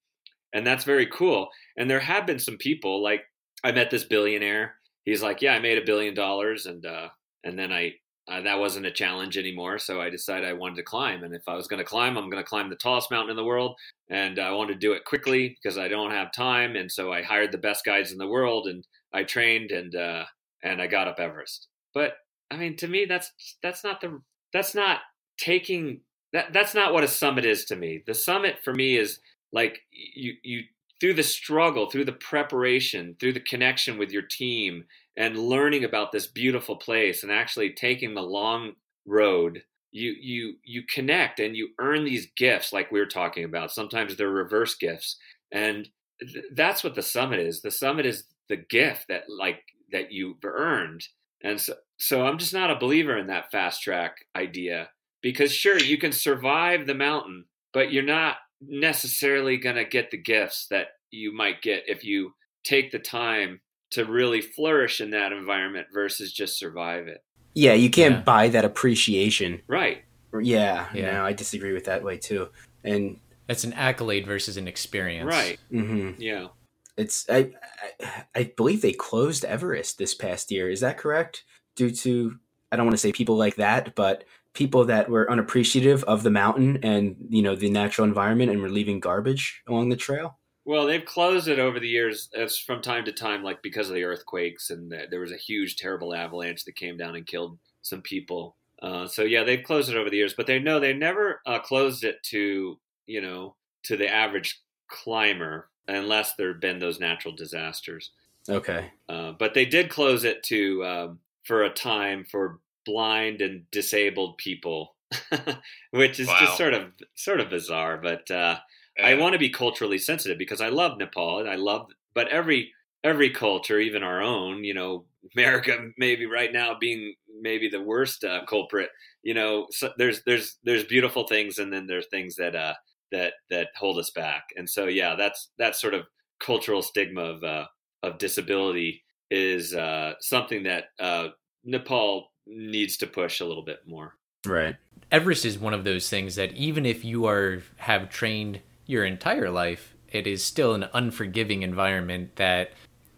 [0.53, 1.49] and that's very cool.
[1.77, 3.23] And there have been some people like
[3.65, 4.77] i met this billionaire.
[5.05, 7.09] He's like yeah i made a billion dollars and uh
[7.43, 7.93] and then i
[8.27, 11.43] uh, that wasn't a challenge anymore so i decided i wanted to climb and if
[11.47, 13.77] i was going to climb i'm going to climb the tallest mountain in the world
[14.09, 17.21] and i wanted to do it quickly because i don't have time and so i
[17.21, 20.25] hired the best guides in the world and i trained and uh
[20.65, 21.69] and i got up everest.
[21.93, 22.15] But
[22.51, 23.31] i mean to me that's
[23.63, 24.21] that's not the
[24.53, 25.01] that's not
[25.39, 26.01] taking
[26.33, 28.03] that that's not what a summit is to me.
[28.07, 29.21] The summit for me is
[29.53, 30.63] like you you
[31.05, 34.85] through the struggle through the preparation through the connection with your team
[35.19, 38.73] and learning about this beautiful place and actually taking the long
[39.07, 39.63] road
[39.95, 43.71] you you you connect and you earn these gifts like we were talking about.
[43.71, 45.17] Sometimes they're reverse gifts.
[45.53, 45.89] And
[46.21, 47.63] th- that's what the summit is.
[47.63, 49.63] The summit is the gift that like
[49.93, 51.07] that you've earned.
[51.45, 54.89] And so so i'm just not a believer in that fast track idea
[55.23, 58.39] because sure you can survive the mountain but you're not
[58.69, 63.61] necessarily going to get the gifts that you might get if you take the time
[63.91, 67.23] to really flourish in that environment versus just survive it.
[67.55, 68.21] Yeah, you can't Yeah.
[68.23, 69.63] buy that appreciation.
[69.69, 70.05] Right.
[70.43, 71.13] Yeah, Yeah.
[71.13, 72.49] no, I disagree with that way too.
[72.83, 75.29] And It's an accolade versus an experience.
[75.31, 75.61] Right.
[75.71, 76.21] Mm-hmm.
[76.21, 76.49] Yeah.
[76.97, 77.53] it's I,
[78.01, 80.71] I I believe they closed Everest this past year.
[80.71, 81.45] Is that correct?
[81.77, 82.39] Due to
[82.73, 86.31] I don't want to say people like that, but people that were unappreciative of the
[86.31, 90.39] mountain and you know the natural environment and were leaving garbage along the trail.
[90.65, 93.95] Well, they've closed it over the years as from time to time, like because of
[93.95, 97.59] the earthquakes, and the, there was a huge, terrible avalanche that came down and killed
[97.83, 98.57] some people.
[98.81, 101.59] Uh, so yeah, they've closed it over the years, but they know they never uh,
[101.59, 107.35] closed it to you know to the average climber unless there had been those natural
[107.35, 108.13] disasters.
[108.49, 108.91] Okay.
[109.09, 114.39] Uh, but they did close it to um, for a time for blind and disabled
[114.39, 114.97] people,
[115.91, 116.35] which is Wow.
[116.35, 117.99] just sort of sort of bizarre.
[117.99, 118.61] But uh,
[119.03, 122.73] I want to be culturally sensitive because I love Nepal and I love, but every
[123.03, 128.25] every culture, even our own, you know, America maybe right now being maybe the worst
[128.25, 128.91] uh, culprit.
[129.23, 132.75] You know, so there's there's there's beautiful things and then there's things that uh
[133.13, 134.45] that that hold us back.
[134.57, 136.07] And so yeah, that's that sort of
[136.41, 137.67] cultural stigma of uh,
[138.03, 141.29] of disability is uh, something that uh,
[141.65, 144.15] Nepal needs to push a little bit more.
[144.47, 144.77] Right.
[145.11, 149.51] Everest is one of those things that even if you are have trained your entire
[149.51, 152.73] life, it is still an unforgiving environment that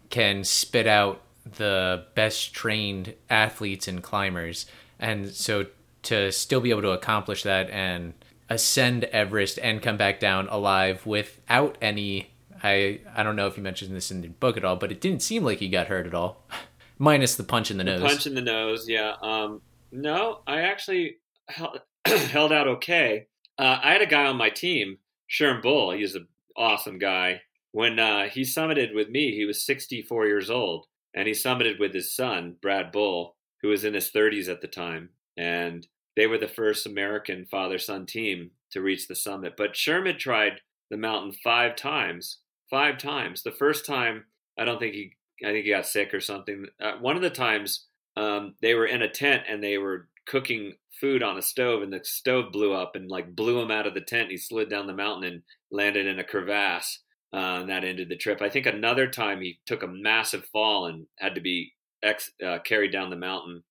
[0.09, 1.21] can spit out
[1.55, 4.65] the best trained athletes and climbers.
[4.99, 5.67] And so
[6.03, 8.13] to still be able to accomplish that and
[8.49, 12.31] ascend Everest and come back down alive without any
[12.63, 15.01] I I don't know if you mentioned this in the book at all, but it
[15.01, 16.43] didn't seem like he got hurt at all.
[16.99, 18.01] Minus the punch in the nose.
[18.01, 19.13] The Punch in the nose, yeah.
[19.21, 23.27] Um, no, I actually held, held out okay.
[23.57, 24.97] Uh, I had a guy on my team,
[25.29, 25.91] Sherm Bull.
[25.91, 27.41] He's an awesome guy.
[27.71, 31.93] When uh, he summited with me, he was 64 years old, and he summited with
[31.93, 35.09] his son, Brad Bull, who was in his 30s at the time.
[35.35, 39.53] And they were the first American father son team to reach the summit.
[39.57, 42.39] But Sherm had tried the mountain five times.
[42.69, 43.43] Five times.
[43.43, 44.25] The first time,
[44.57, 46.65] I don't think he I think he got sick or something.
[46.79, 50.73] Uh, one of the times um, they were in a tent and they were cooking
[50.99, 53.93] food on a stove, and the stove blew up and like blew him out of
[53.93, 54.31] the tent.
[54.31, 56.99] He slid down the mountain and landed in a crevasse,
[57.33, 58.41] uh, and that ended the trip.
[58.41, 61.73] I think another time he took a massive fall and had to be
[62.03, 63.63] ex- uh, carried down the mountain.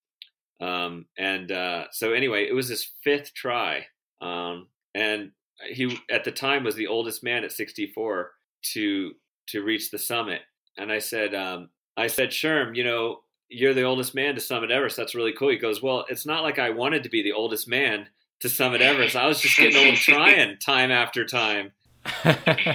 [0.59, 3.85] Um, and uh, so anyway, it was his fifth try,
[4.21, 5.31] um, and
[5.69, 8.31] he at the time was the oldest man at 64
[8.73, 9.11] to
[9.47, 10.41] to reach the summit
[10.77, 14.71] and I said, um, I said, Sherm, you know, you're the oldest man to summit
[14.71, 14.97] Everest.
[14.97, 15.49] That's really cool.
[15.49, 18.07] He goes, well, it's not like I wanted to be the oldest man
[18.41, 19.15] to summit Everest.
[19.15, 21.71] I was just getting old trying time after time.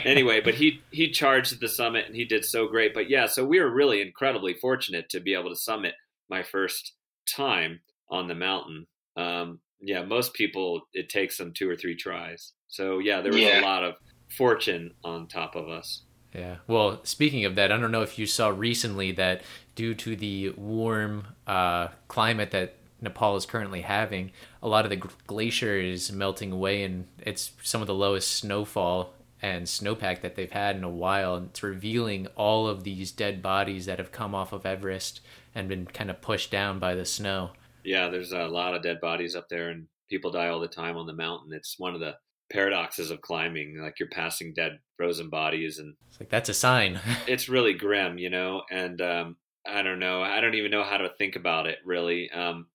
[0.04, 2.92] Anyway, but he he charged the summit and he did so great.
[2.94, 5.94] But yeah, so we were really incredibly fortunate to be able to summit
[6.28, 6.92] my first
[7.26, 8.86] time on the mountain.
[9.16, 12.52] Um, yeah, most people it takes them two or three tries.
[12.68, 13.60] So yeah, there was Yeah.
[13.60, 13.94] a lot of
[14.36, 16.02] fortune on top of us.
[16.34, 16.56] Yeah.
[16.66, 19.42] Well, speaking of that, I don't know if you saw recently that
[19.74, 24.96] due to the warm uh, climate that Nepal is currently having, a lot of the
[24.96, 30.36] gl- glacier is melting away, and it's some of the lowest snowfall and snowpack that
[30.36, 31.34] they've had in a while.
[31.34, 35.20] And it's revealing all of these dead bodies that have come off of Everest
[35.54, 37.50] and been kind of pushed down by the snow.
[37.84, 40.96] Yeah, there's a lot of dead bodies up there, and people die all the time
[40.96, 41.52] on the mountain.
[41.52, 42.16] It's one of the
[42.52, 43.78] paradoxes of climbing.
[43.80, 47.00] Like you're passing dead, frozen bodies, and It's like that's a sign.
[47.26, 48.62] it's really grim, you know.
[48.70, 49.36] And um,
[49.66, 50.22] I don't know.
[50.22, 51.78] I don't even know how to think about it.
[51.84, 52.66] Really, um,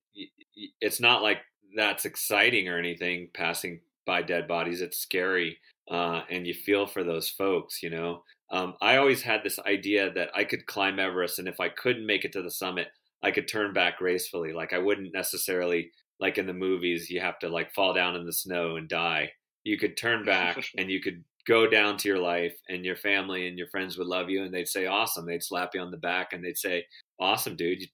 [0.81, 1.39] it's not like
[1.75, 3.29] that's exciting or anything.
[3.33, 5.57] Passing by dead bodies, it's scary,
[5.89, 8.23] uh, and you feel for those folks, you know.
[8.49, 12.05] Um, I always had this idea that I could climb Everest, and if I couldn't
[12.05, 12.87] make it to the summit,
[13.21, 14.53] I could turn back gracefully.
[14.53, 18.25] Like I wouldn't necessarily, like in the movies, you have to like fall down in
[18.25, 19.31] the snow and die.
[19.67, 23.47] You could turn back and you could go down to your life, and your family
[23.47, 25.97] and your friends would love you, and they'd say, "Awesome." They'd slap you on the
[25.97, 26.85] back and they'd say,
[27.19, 27.87] "Awesome, dude, you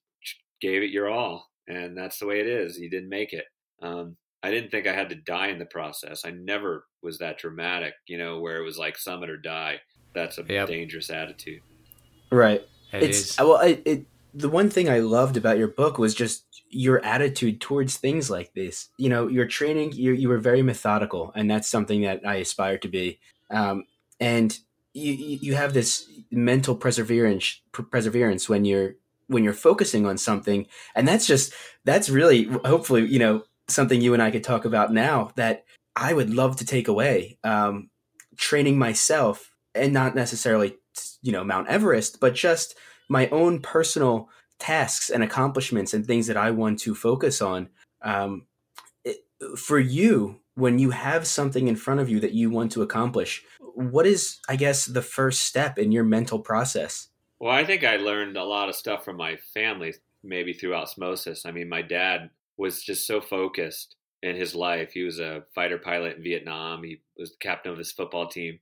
[0.60, 2.78] gave it your all." And that's the way it is.
[2.78, 3.46] You didn't make it.
[3.82, 6.24] Um, I didn't think I had to die in the process.
[6.26, 9.80] I never was that dramatic, you know, where it was like summit or die.
[10.14, 10.68] That's a Yep.
[10.68, 11.62] dangerous attitude.
[12.30, 12.60] Right.
[12.92, 14.04] It it's is- well, I, it
[14.34, 18.52] the one thing I loved about your book was just your attitude towards things like
[18.54, 18.88] this.
[18.98, 22.78] You know, your training, you you were very methodical, and that's something that I aspire
[22.78, 23.20] to be.
[23.50, 23.84] Um,
[24.18, 24.58] and
[24.92, 28.96] you you have this mental perseverance perseverance when you're
[29.28, 31.52] when you're focusing on something, and that's just
[31.84, 35.64] that's really hopefully you know something you and I could talk about now that
[35.96, 37.38] I would love to take away.
[37.44, 37.90] Um,
[38.36, 40.76] training myself and not necessarily,
[41.22, 42.76] you know, Mount Everest, but just
[43.08, 47.68] my own personal tasks and accomplishments and things that I want to focus on.
[48.02, 48.46] Um,
[49.04, 49.18] it,
[49.56, 53.44] for you, when you have something in front of you that you want to accomplish,
[53.74, 57.08] what is, I guess, the first step in your mental process?
[57.40, 61.44] Well, I think I learned a lot of stuff from my family, maybe through osmosis.
[61.44, 64.92] I mean, my dad was just so focused in his life.
[64.92, 66.84] He was a fighter pilot in Vietnam.
[66.84, 68.60] He was the captain of his football team.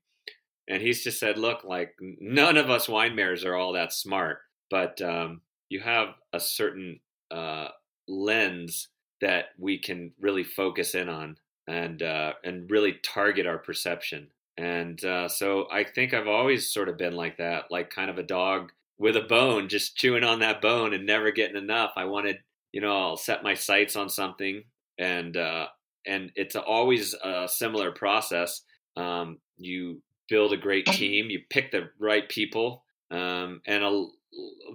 [0.69, 4.39] And he's just said, look, like none of us Weihenmayers are all that smart,
[4.71, 7.69] but um, you have a certain uh,
[8.09, 8.89] lens
[9.21, 11.37] that we can really focus in on
[11.69, 14.29] and uh, and really target our perception.
[14.59, 18.19] And uh, so I think I've always sort of been like that, like kind of
[18.19, 21.93] a dog with a bone, just chewing on that bone and never getting enough.
[21.97, 22.39] I wanted,
[22.73, 24.63] you know, I'll set my sights on something,
[24.99, 25.67] and uh,
[26.07, 28.63] and it's always a similar process.
[28.97, 34.07] Um, you build a great team, you pick the right people, um, and a,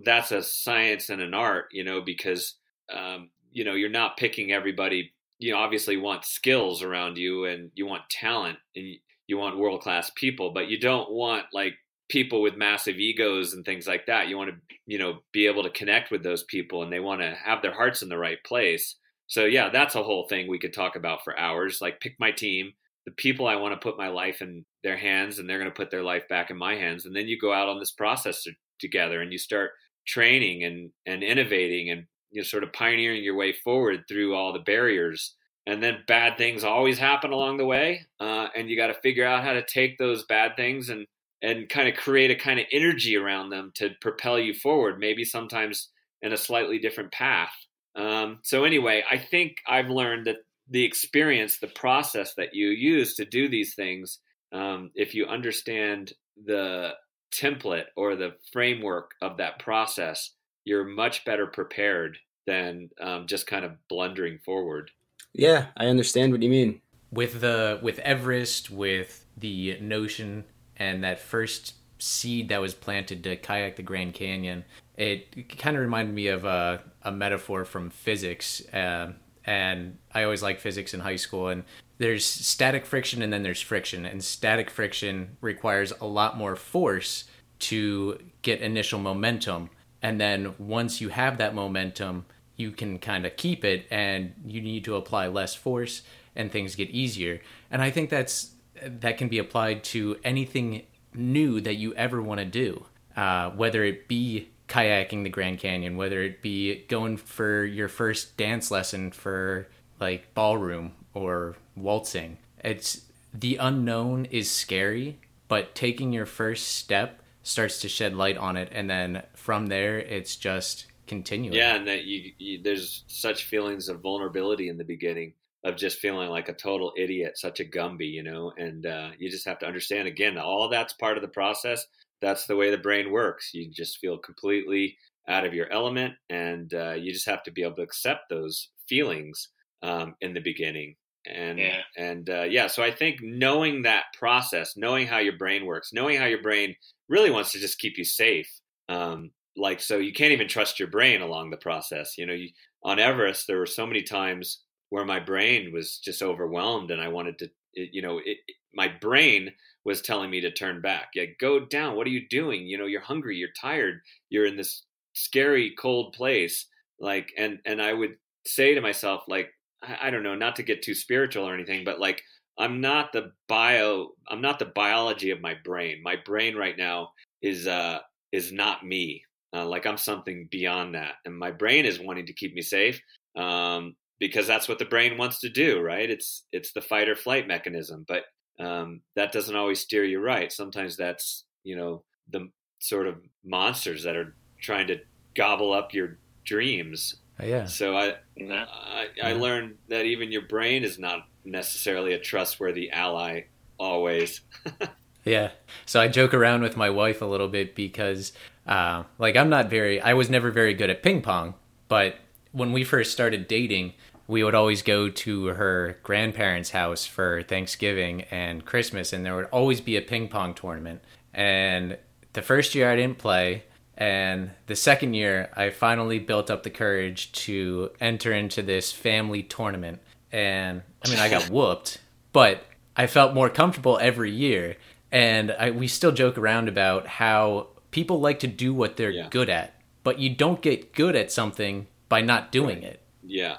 [0.05, 2.55] that's a science and an art, you know, because
[2.93, 7.85] um, you know you're not picking everybody you obviously want skills around you and you
[7.85, 8.95] want talent and
[9.27, 11.73] you want world class people, but you don't want like
[12.09, 14.27] people with massive egos and things like that.
[14.27, 17.21] You want to, you know, be able to connect with those people and they want
[17.21, 18.95] to have their hearts in the right place.
[19.27, 21.81] So yeah, that's a whole thing we could talk about for hours.
[21.81, 22.73] Like pick my team,
[23.05, 25.75] the people I want to put my life in their hands and they're going to
[25.75, 27.05] put their life back in my hands.
[27.05, 29.71] And then you go out on this process to, together and you start
[30.07, 34.53] training and, and innovating and you know, sort of pioneering your way forward through all
[34.53, 35.35] the barriers.
[35.65, 39.25] And then bad things always happen along the way, uh, and you got to figure
[39.25, 41.05] out how to take those bad things and
[41.41, 44.97] and kind of create a kind of energy around them to propel you forward.
[44.97, 45.89] Maybe sometimes
[46.21, 47.51] in a slightly different path.
[47.95, 50.37] Um, so anyway, I think I've learned that
[50.69, 54.19] the experience, the process that you use to do these things,
[54.51, 56.13] um, if you understand
[56.45, 56.91] the
[57.33, 60.31] template or the framework of that process,
[60.65, 64.91] you're much better prepared than um, just kind of blundering forward.
[65.33, 66.81] Yeah, I understand what you mean.
[67.11, 73.35] With the with Everest, with the notion and that first seed that was planted to
[73.35, 74.65] kayak the Grand Canyon,
[74.97, 78.61] it kind of reminded me of a, a metaphor from physics.
[78.73, 79.13] Uh,
[79.45, 81.47] and I always liked physics in high school.
[81.47, 81.63] And
[81.97, 84.05] there's static friction and then there's friction.
[84.05, 87.25] And static friction requires a lot more force
[87.59, 89.69] to get initial momentum.
[90.01, 94.61] And then once you have that momentum, you can kind of keep it and you
[94.61, 96.03] need to apply less force
[96.35, 97.41] and things get easier.
[97.71, 98.51] And I think that's
[98.83, 100.83] that can be applied to anything
[101.13, 105.97] new that you ever want to do, uh, whether it be kayaking the Grand Canyon,
[105.97, 109.67] whether it be going for your first dance lesson for
[109.99, 112.37] like ballroom or waltzing.
[112.63, 113.01] It's
[113.33, 118.69] the unknown is scary, but taking your first step starts to shed light on it,
[118.71, 121.55] and then from there, it's just continuing.
[121.55, 125.33] Yeah, and that you, you there's such feelings of vulnerability in the beginning
[125.63, 129.29] of just feeling like a total idiot, such a Gumby, you know, and uh, you
[129.29, 131.85] just have to understand again, all that's part of the process.
[132.21, 133.53] That's the way the brain works.
[133.53, 137.63] You just feel completely out of your element, and uh, you just have to be
[137.63, 139.49] able to accept those feelings
[139.83, 140.95] um, in the beginning.
[141.29, 141.81] And yeah.
[141.97, 146.17] and uh, yeah, so I think knowing that process, knowing how your brain works, knowing
[146.17, 146.75] how your brain
[147.09, 148.49] really wants to just keep you safe.
[148.87, 152.17] Um, like so, you can't even trust your brain along the process.
[152.17, 152.49] You know, you,
[152.83, 157.09] on Everest, there were so many times where my brain was just overwhelmed and I
[157.09, 158.37] wanted to, you know, it,
[158.73, 159.51] my brain
[159.83, 161.09] was telling me to turn back.
[161.15, 161.95] Yeah, go down.
[161.95, 162.67] What are you doing?
[162.67, 166.67] You know, you're hungry, you're tired, you're in this scary cold place.
[166.99, 169.49] Like, and, and I would say to myself, like,
[169.81, 172.21] I, I don't know, not to get too spiritual or anything, but like,
[172.59, 176.01] I'm not the bio, I'm not the biology of my brain.
[176.03, 177.11] My brain right now
[177.41, 177.99] is, uh,
[178.31, 179.23] is not me.
[179.53, 181.15] Uh, like I'm something beyond that.
[181.25, 182.99] And my brain is wanting to keep me safe.
[183.35, 186.09] Um, because that's what the brain wants to do, right?
[186.09, 188.23] It's it's the fight or flight mechanism, but
[188.59, 190.51] um, that doesn't always steer you right.
[190.51, 192.49] Sometimes that's you know the
[192.79, 194.97] sort of monsters that are trying to
[195.35, 197.15] gobble up your dreams.
[197.39, 197.65] Oh, yeah.
[197.65, 203.43] So I, I I learned that even your brain is not necessarily a trustworthy ally
[203.79, 204.41] always.
[205.25, 205.51] yeah.
[205.85, 208.33] So I joke around with my wife a little bit because,
[208.65, 210.01] uh, like, I'm not very.
[210.01, 211.53] I was never very good at ping pong,
[211.87, 212.15] but
[212.51, 213.93] when we first started dating,
[214.27, 219.45] we would always go to her grandparents' house for Thanksgiving and Christmas, and there would
[219.45, 221.01] always be a ping pong tournament.
[221.33, 221.97] And
[222.33, 223.63] the first year I didn't play,
[223.97, 229.43] and the second year I finally built up the courage to enter into this family
[229.43, 230.01] tournament.
[230.31, 231.99] And I mean, I got whooped,
[232.31, 232.63] but
[232.95, 234.77] I felt more comfortable every year.
[235.11, 239.27] And I, we still joke around about how people like to do what they're Yeah.
[239.29, 239.73] good at,
[240.03, 243.01] but you don't get good at something by not doing it.
[243.23, 243.57] Yeah,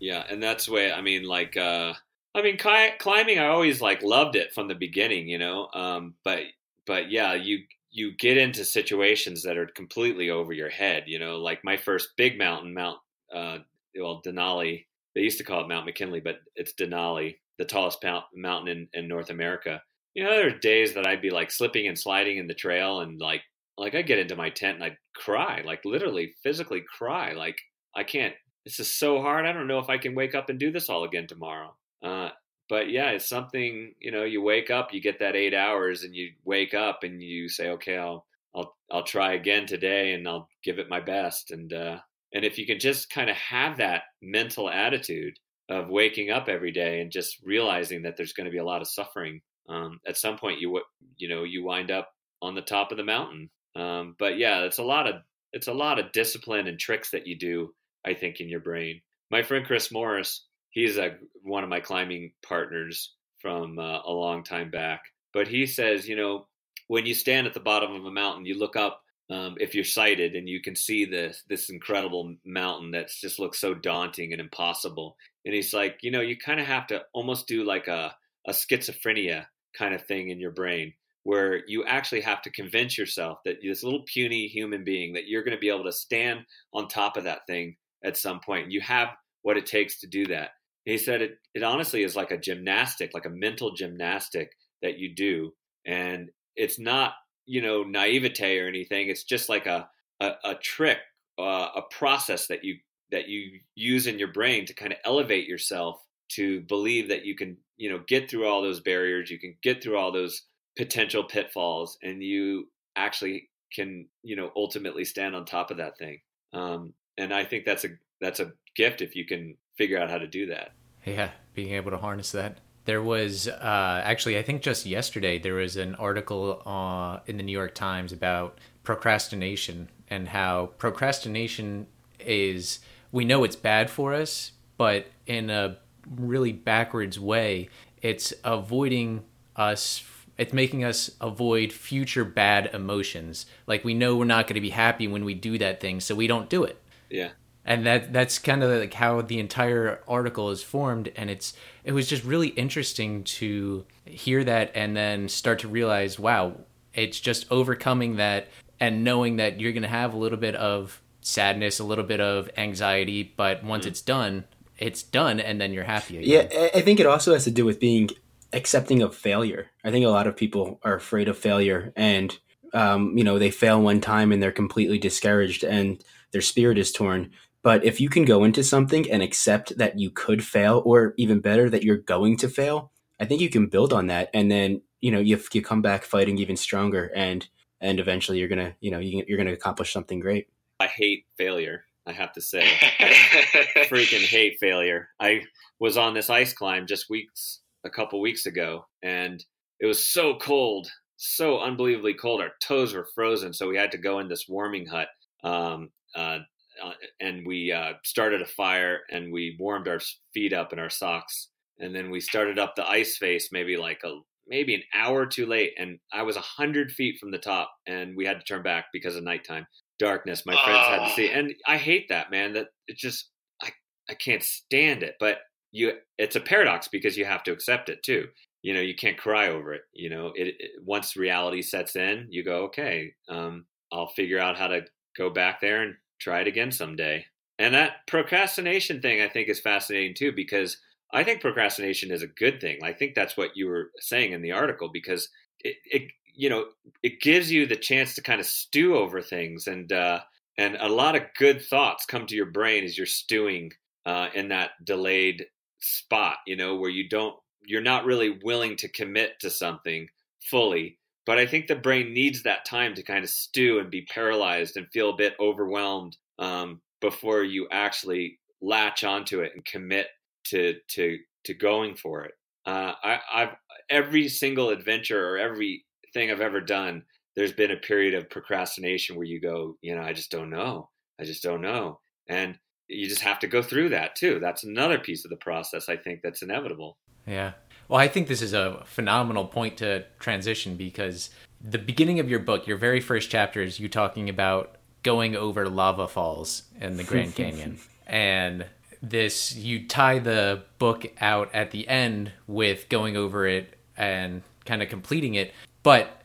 [0.00, 0.92] yeah, and that's the way.
[0.92, 1.94] I mean, like, uh,
[2.34, 3.38] I mean, climbing.
[3.38, 5.68] I always like loved it from the beginning, you know.
[5.72, 6.40] Um, but
[6.86, 7.60] but yeah, you
[7.96, 11.38] you get into situations that are completely over your head, you know.
[11.38, 12.98] Like my first big mountain, Mount
[13.34, 13.58] uh,
[13.98, 14.84] well Denali.
[15.14, 19.02] They used to call it Mount McKinley, but it's Denali, the tallest mount- mountain in,
[19.02, 19.80] in North America.
[20.14, 23.00] You know, there are days that I'd be like slipping and sliding in the trail,
[23.00, 23.40] and like
[23.78, 27.56] like I get into my tent and I'd cry, like literally physically cry, like
[27.96, 28.34] I can't
[28.66, 29.46] this is so hard.
[29.46, 31.74] I don't know if I can wake up and do this all again tomorrow.
[32.04, 32.30] Uh,
[32.68, 34.24] but yeah, it's something you know.
[34.24, 37.70] You wake up, you get that eight hours, and you wake up and you say,
[37.70, 41.98] "Okay, I'll I'll I'll try again today, and I'll give it my best." And uh,
[42.32, 45.34] and if you can just kind of have that mental attitude
[45.68, 48.82] of waking up every day and just realizing that there's going to be a lot
[48.82, 50.80] of suffering, um, at some point you
[51.16, 52.10] you know you wind up
[52.42, 53.50] on the top of the mountain.
[53.74, 55.16] Um, but yeah, it's a lot of
[55.52, 57.72] it's a lot of discipline and tricks that you do
[58.06, 59.00] I think, in your brain.
[59.30, 60.46] My friend Chris Morris,
[60.76, 65.00] he's a, one of my climbing partners from uh, a long time back.
[65.32, 66.46] But he says, you know,
[66.86, 69.84] when you stand at the bottom of a mountain, you look up um, if you're
[69.84, 74.40] sighted and you can see this this incredible mountain that just looks so daunting and
[74.40, 75.16] impossible.
[75.44, 78.14] And he's like, you know, you kind of have to almost do like a,
[78.46, 79.46] a schizophrenia
[79.76, 83.82] kind of thing in your brain where you actually have to convince yourself that this
[83.82, 86.40] little puny human being that you're going to be able to stand
[86.72, 88.70] on top of that thing at some point.
[88.70, 89.08] You have
[89.42, 90.50] what it takes to do that.
[90.86, 95.14] He said it, it honestly is like a gymnastic, like a mental gymnastic that you
[95.14, 95.52] do.
[95.84, 97.14] And it's not,
[97.44, 99.08] you know, naivete or anything.
[99.08, 99.88] It's just like a,
[100.20, 100.98] a, a trick,
[101.38, 102.76] uh, a process that you,
[103.10, 107.34] that you use in your brain to kind of elevate yourself to believe that you
[107.34, 109.30] can, you know, get through all those barriers.
[109.30, 110.42] You can get through all those
[110.78, 116.20] potential pitfalls and you actually can, you know, ultimately stand on top of that thing.
[116.52, 117.88] Um, and I think that's a
[118.20, 120.72] that's a gift if you can figure out how to do that.
[121.04, 122.58] Yeah, being able to harness that.
[122.84, 127.42] There was uh, actually, I think just yesterday, there was an article uh, in the
[127.42, 131.86] New York Times about procrastination and how procrastination
[132.20, 132.78] is,
[133.10, 137.68] we know it's bad for us, but in a really backwards way,
[138.02, 139.24] it's avoiding
[139.56, 140.04] us
[140.38, 143.46] it's making us avoid future bad emotions.
[143.66, 146.14] Like we know we're not going to be happy when we do that thing, so
[146.14, 146.80] we don't do it.
[147.08, 147.30] Yeah.
[147.66, 151.52] And that that's kind of like how the entire article is formed and it's
[151.82, 156.54] it was just really interesting to hear that and then start to realize wow,
[156.94, 158.48] it's just overcoming that
[158.78, 162.20] and knowing that you're going to have a little bit of sadness, a little bit
[162.20, 163.90] of anxiety, but once mm-hmm.
[163.90, 164.44] it's done,
[164.78, 166.48] it's done and then you're happy again.
[166.50, 168.10] Yeah, I think it also has to do with being
[168.52, 169.70] accepting of failure.
[169.82, 172.38] I think a lot of people are afraid of failure and
[172.74, 176.02] um, you know, they fail one time and they're completely discouraged and
[176.32, 177.30] their spirit is torn.
[177.66, 181.40] But if you can go into something and accept that you could fail, or even
[181.40, 184.82] better, that you're going to fail, I think you can build on that, and then
[185.00, 187.48] you know you you come back fighting even stronger, and
[187.80, 190.46] and eventually you're gonna you know you're gonna accomplish something great.
[190.78, 191.86] I hate failure.
[192.06, 195.08] I have to say, I freaking hate failure.
[195.18, 195.42] I
[195.80, 199.44] was on this ice climb just weeks a couple weeks ago, and
[199.80, 200.86] it was so cold,
[201.16, 202.40] so unbelievably cold.
[202.40, 205.08] Our toes were frozen, so we had to go in this warming hut.
[205.42, 206.38] Um, uh,
[206.82, 210.00] uh, and we uh, started a fire and we warmed our
[210.34, 211.48] feet up in our socks,
[211.78, 214.14] and then we started up the ice face maybe like a
[214.48, 218.16] maybe an hour too late, and I was a hundred feet from the top, and
[218.16, 219.66] we had to turn back because of nighttime
[219.98, 220.44] darkness.
[220.46, 222.54] My friends had to see, and I hate that man.
[222.54, 223.30] That it just
[223.62, 223.70] I
[224.08, 225.38] I can't stand it, but
[225.72, 228.28] you it's a paradox because you have to accept it too
[228.62, 232.26] you know you can't cry over it you know it, it once reality sets in
[232.30, 234.80] you go okay um, i'll figure out how to
[235.16, 237.24] go back there and try it again someday
[237.58, 240.78] and that procrastination thing i think is fascinating too because
[241.12, 244.42] i think procrastination is a good thing i think that's what you were saying in
[244.42, 245.28] the article because
[245.60, 246.02] it, it
[246.34, 246.66] you know
[247.02, 250.20] it gives you the chance to kind of stew over things and uh
[250.58, 253.72] and a lot of good thoughts come to your brain as you're stewing
[254.06, 255.46] uh, in that delayed
[255.80, 257.36] spot, you know, where you don't,
[257.66, 260.08] you're not really willing to commit to something
[260.40, 260.98] fully.
[261.26, 264.76] But I think the brain needs that time to kind of stew and be paralyzed
[264.76, 270.06] and feel a bit overwhelmed um, before you actually latch onto it and commit
[270.44, 272.32] to to to going for it.
[272.64, 273.56] Uh, I, I've
[273.90, 277.04] every single adventure or everything I've ever done,
[277.34, 280.90] there's been a period of procrastination where you go, you know, I just don't know,
[281.20, 282.58] I just don't know, and
[282.88, 284.38] you just have to go through that too.
[284.40, 286.98] That's another piece of the process I think that's inevitable.
[287.26, 287.52] Yeah.
[287.88, 291.30] Well, I think this is a phenomenal point to transition because
[291.60, 295.68] the beginning of your book, your very first chapter, is you talking about going over
[295.68, 297.78] lava falls in the Grand Canyon.
[298.06, 298.66] and
[299.02, 304.82] this, you tie the book out at the end with going over it and kind
[304.82, 305.52] of completing it.
[305.82, 306.22] But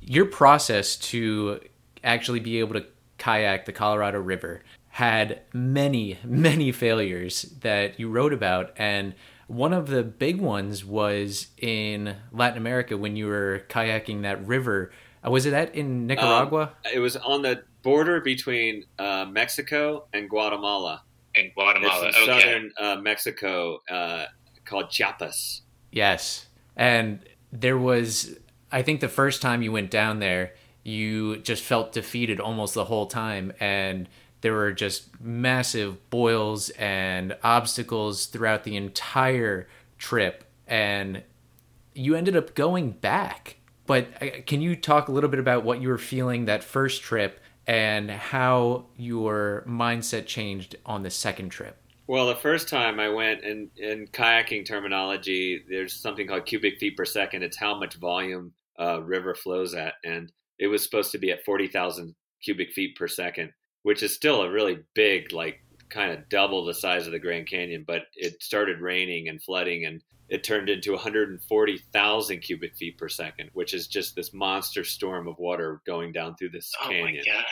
[0.00, 1.60] your process to
[2.04, 2.84] actually be able to
[3.18, 8.72] kayak the Colorado River had many, many failures that you wrote about.
[8.76, 9.14] And
[9.48, 14.92] one of the big ones was in Latin America when you were kayaking that river.
[15.26, 16.62] Uh, was it that in Nicaragua?
[16.62, 21.02] Um, it was on the border between uh, Mexico and Guatemala.
[21.34, 22.40] In Guatemala, it's in okay.
[22.40, 24.26] southern uh, Mexico, uh,
[24.64, 25.62] called Chiapas.
[25.90, 26.46] Yes,
[26.76, 27.20] and
[27.52, 28.38] there was.
[28.70, 32.84] I think the first time you went down there, you just felt defeated almost the
[32.84, 34.08] whole time, and
[34.40, 39.68] there were just massive boils and obstacles throughout the entire
[39.98, 41.22] trip, and
[41.94, 43.56] you ended up going back.
[43.86, 47.02] But uh, can you talk a little bit about what you were feeling that first
[47.02, 51.76] trip and how your mindset changed on the second trip?
[52.06, 56.96] Well, the first time I went in, in kayaking terminology, there's something called cubic feet
[56.96, 57.42] per second.
[57.42, 59.94] It's how much volume a river flows at.
[60.04, 63.52] And it was supposed to be at 40,000 cubic feet per second
[63.82, 67.46] which is still a really big, like kind of double the size of the Grand
[67.46, 67.84] Canyon.
[67.86, 73.50] But it started raining and flooding, and it turned into 140,000 cubic feet per second,
[73.54, 77.24] which is just this monster storm of water going down through this oh canyon.
[77.26, 77.44] My God.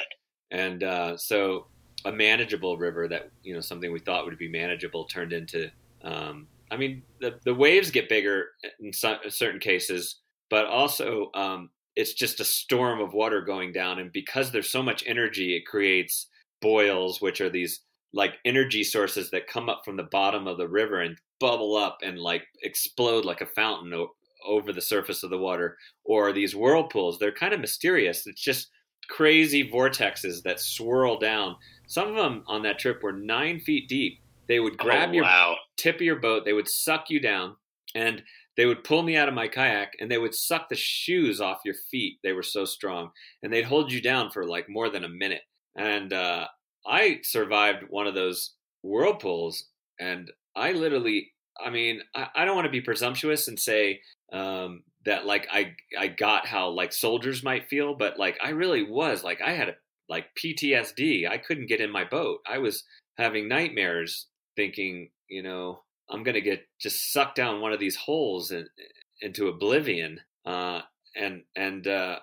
[0.51, 1.67] And uh, so
[2.05, 5.71] a manageable river that you know something we thought would be manageable turned into.
[6.03, 8.49] Um, I mean, the the waves get bigger
[8.81, 10.21] in some, certain cases,
[10.51, 14.83] but also um, it's just a storm of water going down and because there's so
[14.83, 16.29] much energy it creates
[16.61, 17.81] boils which are these
[18.17, 21.99] like energy sources that come up from the bottom of the river and bubble up
[22.03, 24.15] and like explode like a fountain o-
[24.47, 25.77] over the surface of the water.
[26.05, 28.27] Or these whirlpools they're kind of mysterious.
[28.27, 28.71] It's just
[29.09, 31.57] crazy vortexes that swirl down.
[31.87, 34.21] Some of them on that trip were nine feet deep.
[34.49, 35.57] They would oh, grab oh, your wow.
[35.77, 37.57] tip of your boat they would suck you down
[37.95, 38.23] and
[38.57, 41.61] they would pull me out of my kayak and they would suck the shoes off
[41.65, 42.19] your feet.
[42.23, 43.11] They were so strong.
[43.43, 45.43] And they'd hold you down for like more than a minute.
[45.77, 46.47] And uh,
[46.87, 49.67] I survived one of those whirlpools.
[50.01, 51.33] And I literally,
[51.63, 54.01] I mean, I, I don't want to be presumptuous and say
[54.33, 58.83] um, that like I, I got how like soldiers might feel, but like I really
[58.83, 59.75] was like, I had a,
[60.09, 61.29] like PTSD.
[61.29, 62.39] I couldn't get in my boat.
[62.49, 62.85] I was
[63.19, 65.81] having nightmares thinking, you know,
[66.11, 68.69] I'm going to get just sucked down one of these holes in,
[69.21, 70.21] into oblivion.
[70.45, 70.83] Uh,
[71.17, 72.19] and and uh,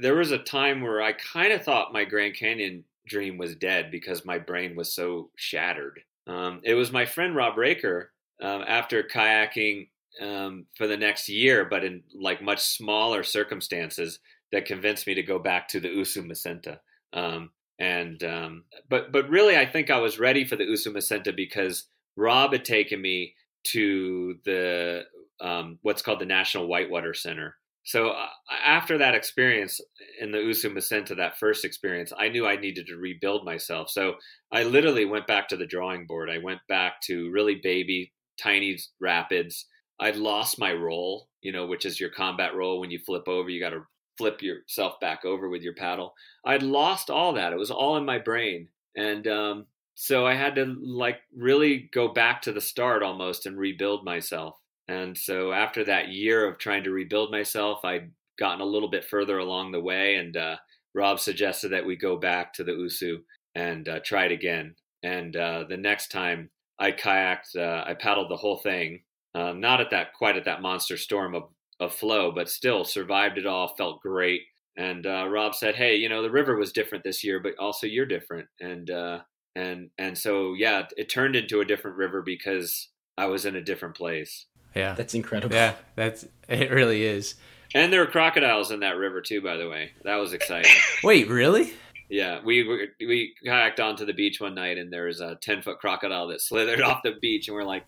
[0.00, 3.90] there was a time where I kind of thought my Grand Canyon dream was dead
[3.90, 6.00] because my brain was so shattered.
[6.26, 9.88] Um, it was my friend Rob Raker um, after kayaking
[10.20, 14.20] um, for the next year, but in like much smaller circumstances,
[14.52, 16.78] that convinced me to go back to the Usumacinta.
[17.12, 21.86] Um, and um, but but really, I think I was ready for the Usumacinta because
[22.20, 23.34] Rob had taken me
[23.72, 25.04] to the
[25.40, 27.56] um, what's called the National Whitewater Center.
[27.84, 28.26] So uh,
[28.64, 29.80] after that experience
[30.20, 33.88] in the Usumacinta, that first experience, I knew I needed to rebuild myself.
[33.88, 34.16] So
[34.52, 36.28] I literally went back to the drawing board.
[36.28, 39.64] I went back to really baby, tiny rapids.
[39.98, 42.80] I'd lost my roll, you know, which is your combat roll.
[42.80, 43.86] When you flip over, you got to
[44.18, 46.12] flip yourself back over with your paddle.
[46.44, 47.54] I'd lost all that.
[47.54, 48.68] It was all in my brain.
[48.94, 49.66] And um,
[50.02, 54.56] so I had to like really go back to the start almost and rebuild myself.
[54.88, 59.04] And so after that year of trying to rebuild myself, I'd gotten a little bit
[59.04, 60.56] further along the way, and uh,
[60.94, 63.18] Rob suggested that we go back to the Usu
[63.54, 64.74] and uh, try it again.
[65.02, 66.48] And uh, the next time
[66.78, 69.02] I kayaked, uh, I paddled the whole thing,
[69.34, 71.42] um, not at that quite at that monster storm of,
[71.78, 73.74] of flow, but still survived it all.
[73.76, 74.40] Felt great.
[74.78, 77.86] And uh, Rob said, "Hey, you know the river was different this year, but also
[77.86, 79.18] you're different." And uh,
[79.56, 83.60] and and so yeah, it turned into a different river because I was in a
[83.60, 84.46] different place.
[84.74, 85.54] Yeah, that's incredible.
[85.54, 86.70] Yeah, that's it.
[86.70, 87.34] Really is.
[87.74, 89.40] And there were crocodiles in that river too.
[89.40, 90.72] By the way, that was exciting.
[91.04, 91.72] Wait, really?
[92.08, 95.78] Yeah, we we kayaked onto the beach one night, and there was a ten foot
[95.78, 97.84] crocodile that slithered off the beach, and we're like,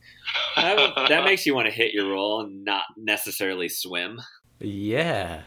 [0.56, 4.20] that, that makes you want to hit your roll and not necessarily swim.
[4.60, 5.42] Yeah.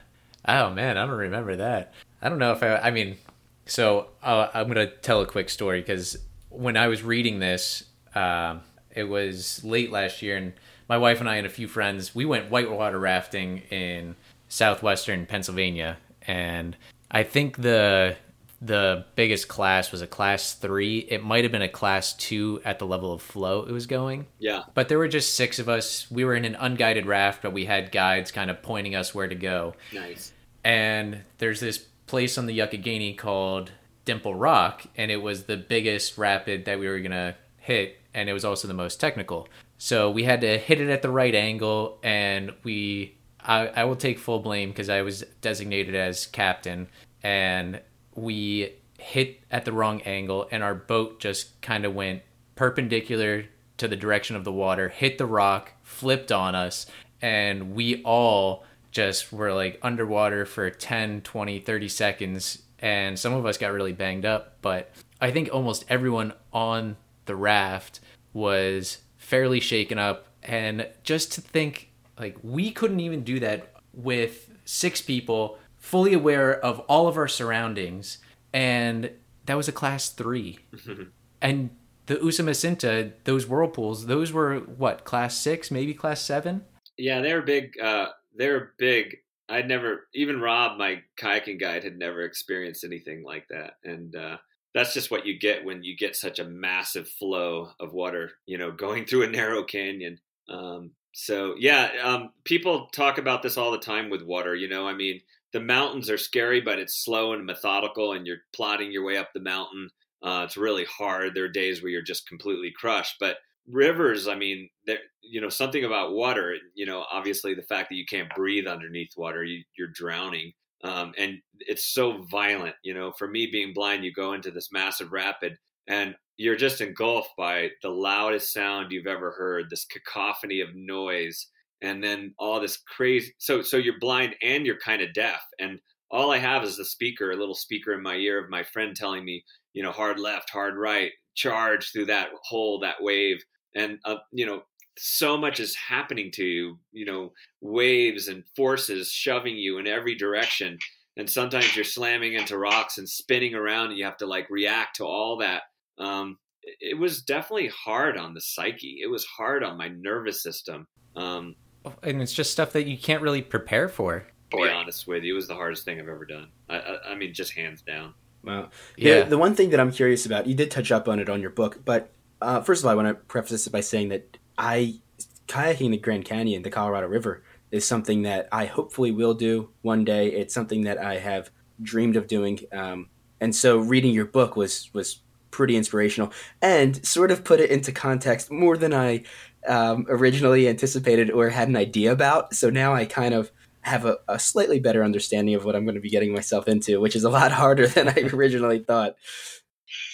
[0.48, 1.94] Oh man, I don't remember that.
[2.22, 2.76] I don't know if I.
[2.76, 3.18] I mean,
[3.66, 6.18] so uh, I'm going to tell a quick story because
[6.50, 8.60] when I was reading this, uh,
[8.94, 10.54] it was late last year, and
[10.88, 14.16] my wife and I and a few friends we went whitewater rafting in
[14.48, 16.78] southwestern Pennsylvania, and
[17.12, 18.16] I think the
[18.62, 21.00] the biggest class was a class three.
[21.00, 24.28] It might have been a class two at the level of flow it was going.
[24.40, 24.64] Yeah.
[24.74, 26.10] But there were just six of us.
[26.10, 29.28] We were in an unguided raft, but we had guides kind of pointing us where
[29.28, 29.76] to go.
[29.94, 30.32] Nice.
[30.64, 33.72] And there's this place on the Youghiogheny called
[34.06, 38.34] Dimple Rock, and it was the biggest rapid that we were gonna hit, and it
[38.34, 39.48] was also the most technical.
[39.78, 43.96] So we had to hit it at the right angle, and we I, I will
[43.96, 46.88] take full blame because I was designated as captain,
[47.22, 47.82] and
[48.16, 52.22] we hit at the wrong angle, and our boat just kind of went
[52.56, 53.46] perpendicular
[53.78, 56.88] to the direction of the water, hit the rock, flipped on us,
[57.22, 58.64] and we all
[58.96, 62.64] just were like underwater for 10, 20, 30 seconds.
[62.80, 64.90] And some of us got really banged up, but
[65.20, 68.00] I think almost everyone on the raft
[68.32, 70.28] was fairly shaken up.
[70.44, 76.58] And just to think, like, we couldn't even do that with six people fully aware
[76.58, 78.20] of all of our surroundings.
[78.54, 79.12] And
[79.46, 80.60] that was a class three.
[81.42, 81.70] and
[82.06, 86.64] the Usumacinta, those whirlpools, those were what, class six, maybe class seven?
[86.98, 87.78] Yeah, they were big.
[87.82, 89.18] Uh, they're big.
[89.48, 93.74] I'd never, even Rob, my kayaking guide, had never experienced anything like that.
[93.84, 94.38] And uh,
[94.74, 98.58] that's just what you get when you get such a massive flow of water, you
[98.58, 100.20] know, going through a narrow canyon.
[100.50, 104.56] Um, so yeah, um, people talk about this all the time with water.
[104.56, 105.22] You know, I mean,
[105.54, 109.30] the mountains are scary, but it's slow and methodical, and you're plodding your way up
[109.34, 109.90] the mountain.
[110.22, 111.34] Uh, it's really hard.
[111.34, 113.38] There are days where you're just completely crushed, but
[113.68, 117.96] rivers, I mean, there, you know, something about water, you know, obviously the fact that
[117.96, 120.54] you can't breathe underneath water, you, you're drowning.
[120.84, 124.72] Um, and it's so violent, you know, for me being blind, you go into this
[124.72, 125.58] massive rapid
[125.88, 131.48] and you're just engulfed by the loudest sound you've ever heard, this cacophony of noise.
[131.82, 135.42] And then all this crazy, so, so you're blind and you're kind of deaf.
[135.60, 135.80] And
[136.12, 138.96] all I have is the speaker, a little speaker in my ear of my friend
[138.96, 139.44] telling me,
[139.74, 143.44] you know, hard left, hard right, charge through that hole, that wave
[143.76, 144.64] and uh, you know
[144.98, 150.16] so much is happening to you you know waves and forces shoving you in every
[150.16, 150.78] direction
[151.18, 154.98] and sometimes you're slamming into rocks and spinning around and you have to like react
[154.98, 155.64] to all that.
[155.98, 159.00] Um, it was definitely hard on the psyche.
[159.02, 160.88] It was hard on my nervous system.
[161.16, 161.56] Um,
[162.04, 164.26] and it's just stuff that you can't really prepare for.
[164.52, 166.50] to be honest with you it was the hardest thing i've ever done.
[166.70, 168.14] I, I, I mean just hands down.
[168.44, 168.70] Wow.
[168.98, 169.22] Yeah.
[169.22, 171.42] The, the, one thing that I'm curious about, you did touch up on it on
[171.42, 172.12] your book, but
[172.42, 175.00] uh, first of all, I want to preface this by saying that I
[175.48, 180.04] kayaking the Grand Canyon, the Colorado River, is something that I hopefully will do one
[180.06, 180.32] day.
[180.32, 183.10] It's something that I have dreamed of doing, um,
[183.42, 185.22] and so reading your book was was
[185.52, 189.24] pretty inspirational and sort of put it into context more than I
[189.66, 192.54] um, originally anticipated or had an idea about.
[192.54, 195.96] So now I kind of have a, a, slightly better understanding of what I'm going
[195.96, 199.16] to be getting myself into, which is a lot harder than I originally thought.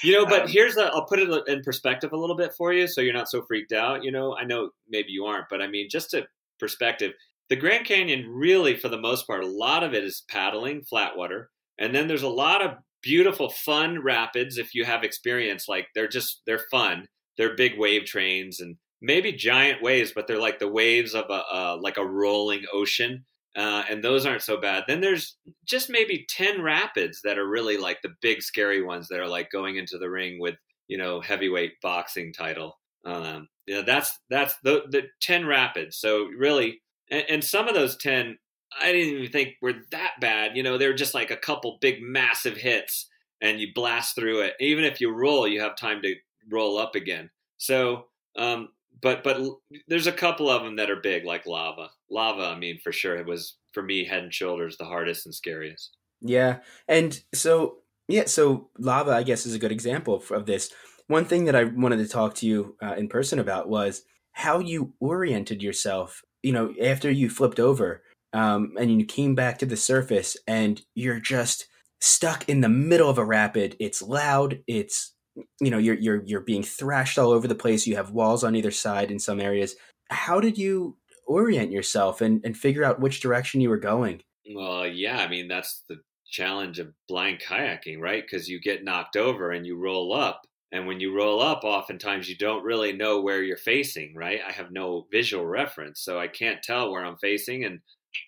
[0.03, 2.73] You know, but um, here's a, I'll put it in perspective a little bit for
[2.73, 4.03] you so you're not so freaked out.
[4.03, 6.25] You know, I know maybe you aren't, but I mean, just to
[6.59, 7.13] perspective,
[7.49, 11.17] the Grand Canyon really, for the most part, a lot of it is paddling, flat
[11.17, 11.49] water.
[11.77, 15.67] And then there's a lot of beautiful, fun rapids if you have experience.
[15.67, 17.07] Like they're just, they're fun.
[17.37, 21.43] They're big wave trains and maybe giant waves, but they're like the waves of a,
[21.53, 23.25] uh, like a rolling ocean
[23.55, 24.83] uh, and those aren't so bad.
[24.87, 29.19] Then there's just maybe ten rapids that are really like the big scary ones that
[29.19, 30.55] are like going into the ring with
[30.87, 32.77] you know heavyweight boxing title.
[33.05, 35.97] Um, know, that's that's the the ten rapids.
[35.97, 38.37] So really, and, and some of those ten,
[38.79, 40.55] I didn't even think were that bad.
[40.55, 43.07] You know, they're just like a couple big massive hits,
[43.41, 44.53] and you blast through it.
[44.59, 46.15] Even if you roll, you have time to
[46.49, 47.29] roll up again.
[47.57, 48.05] So
[48.37, 48.69] um,
[49.01, 49.41] but but
[49.87, 51.89] there's a couple of them that are big, like lava.
[52.09, 55.35] Lava, I mean, for sure, it was for me head and shoulders the hardest and
[55.35, 55.97] scariest.
[56.21, 57.77] Yeah, and so
[58.07, 60.71] yeah, so lava, I guess, is a good example of, this.
[61.07, 64.59] One thing that I wanted to talk to you uh, in person about was how
[64.59, 66.21] you oriented yourself.
[66.43, 68.01] You know, after you flipped over
[68.33, 71.67] um, and you came back to the surface, and you're just
[71.99, 73.75] stuck in the middle of a rapid.
[73.79, 74.59] It's loud.
[74.67, 77.87] It's you know you're you're you're being thrashed all over the place.
[77.87, 79.75] You have walls on either side in some areas.
[80.09, 84.21] How did you orient yourself and and figure out which direction you were going?
[84.53, 85.97] Well yeah i mean that's the
[86.29, 88.23] challenge of blind kayaking right?
[88.23, 92.29] Because you get knocked over and you roll up and when you roll up oftentimes
[92.29, 94.39] you don't really know where you're facing right?
[94.45, 97.79] I have no visual reference so i can't tell where i'm facing and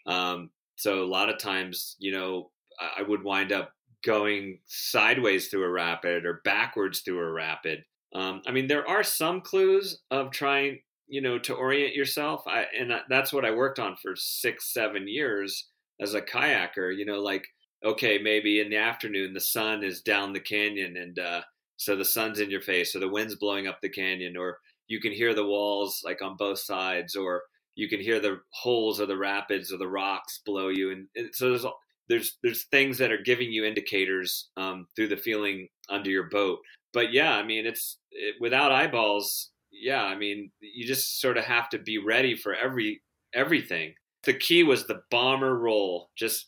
[0.05, 2.51] um, so a lot of times you know
[2.97, 3.73] i would wind up
[4.05, 7.83] going sideways through a rapid or backwards through a rapid.
[8.13, 12.43] Um, I mean, there are some clues of trying, you know, to orient yourself.
[12.45, 15.67] I, and that's what I worked on for six, seven years
[16.01, 16.95] as a kayaker.
[16.95, 17.47] You know, like
[17.83, 21.41] okay, maybe in the afternoon the sun is down the canyon and uh,
[21.77, 25.01] so the sun's in your face, or the wind's blowing up the canyon, or you
[25.01, 27.43] can hear the walls like on both sides, or
[27.75, 31.29] you can hear the holes or the rapids or the rocks below you, and, and
[31.33, 31.65] so there's
[32.09, 36.59] there's there's things that are giving you indicators um, through the feeling under your boat.
[36.93, 39.49] But yeah, I mean, it's it, without eyeballs.
[39.71, 43.01] Yeah, I mean, you just sort of have to be ready for every
[43.33, 43.93] everything.
[44.23, 46.09] The key was the bomber roll.
[46.15, 46.47] Just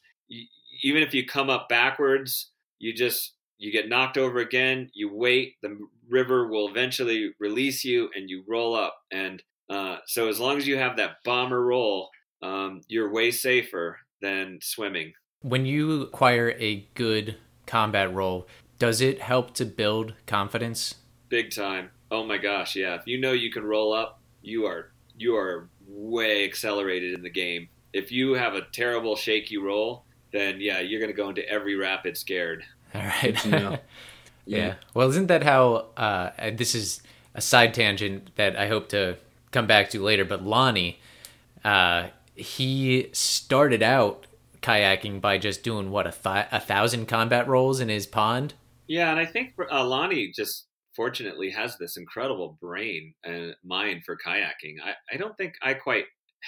[0.84, 4.90] even if you come up backwards, you just you get knocked over again.
[4.94, 5.56] You wait.
[5.62, 5.78] The
[6.10, 8.96] river will eventually release you, and you roll up.
[9.12, 12.10] And uh, so, as long as you have that bomber roll,
[12.42, 15.14] um, you're way safer than swimming.
[15.46, 17.36] When you acquire a good
[17.68, 18.48] combat roll,
[18.80, 20.96] does it help to build confidence?
[21.30, 21.92] Big time.
[22.10, 22.96] Oh my gosh, yeah.
[22.96, 27.30] If you know you can roll up, you are you are way accelerated in the
[27.30, 27.70] game.
[27.94, 31.76] If you have a terrible shaky roll, then yeah, you're going to go into every
[31.76, 32.64] rapid scared.
[32.96, 33.46] All right.
[33.46, 33.78] yeah.
[34.48, 34.74] yeah.
[34.96, 37.04] Well, isn't that how uh, this is
[37.36, 39.18] a side tangent that I hope to
[39.52, 40.98] come back to later, but Lonnie
[41.64, 44.25] uh, he started out
[44.66, 48.56] kayaking by just doing what a, th- a thousand combat rolls in his pond.
[48.88, 54.18] Yeah, and I think uh, Lonnie just fortunately has this incredible brain and mind for
[54.18, 54.76] kayaking.
[54.84, 56.06] I, I don't think I quite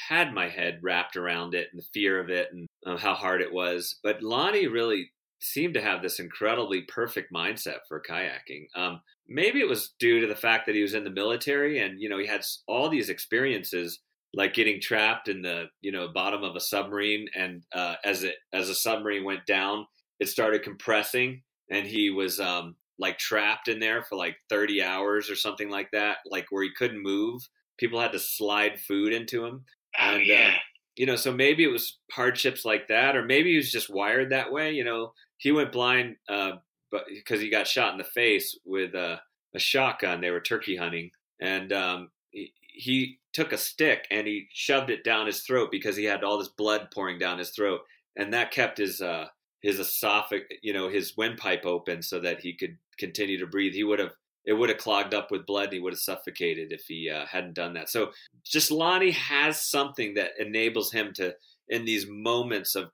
[0.09, 3.41] had my head wrapped around it and the fear of it and uh, how hard
[3.41, 3.99] it was.
[4.03, 5.11] But Lonnie really
[5.41, 8.65] seemed to have this incredibly perfect mindset for kayaking.
[8.75, 11.99] Um, maybe it was due to the fact that he was in the military and
[11.99, 13.99] you know he had all these experiences
[14.33, 18.35] like getting trapped in the you know bottom of a submarine and uh, as it
[18.53, 19.85] as a submarine went down
[20.19, 25.29] it started compressing and he was um, like trapped in there for like 30 hours
[25.29, 27.41] or something like that like where he couldn't move.
[27.77, 29.63] People had to slide food into him.
[29.99, 30.53] Oh, and yeah.
[30.55, 30.59] uh,
[30.95, 34.31] you know so maybe it was hardships like that or maybe he was just wired
[34.31, 35.13] that way you know?
[35.37, 36.53] He went blind uh,
[36.91, 39.21] but because he got shot in the face with a
[39.53, 40.21] a shotgun.
[40.21, 41.11] They were turkey hunting.
[41.41, 45.95] And um, he, he took a stick and he shoved it down his throat because
[45.95, 47.81] he had all this blood pouring down his throat,
[48.15, 49.27] and that kept his uh,
[49.61, 53.73] his esophagus, you know, his windpipe open so that he could continue to breathe.
[53.73, 54.13] He would have
[54.47, 55.65] it would have clogged up with blood.
[55.65, 57.89] And he would have suffocated if he uh, hadn't done that.
[57.89, 58.11] So
[58.45, 61.35] just Lonnie has something that enables him to,
[61.67, 62.89] in these moments of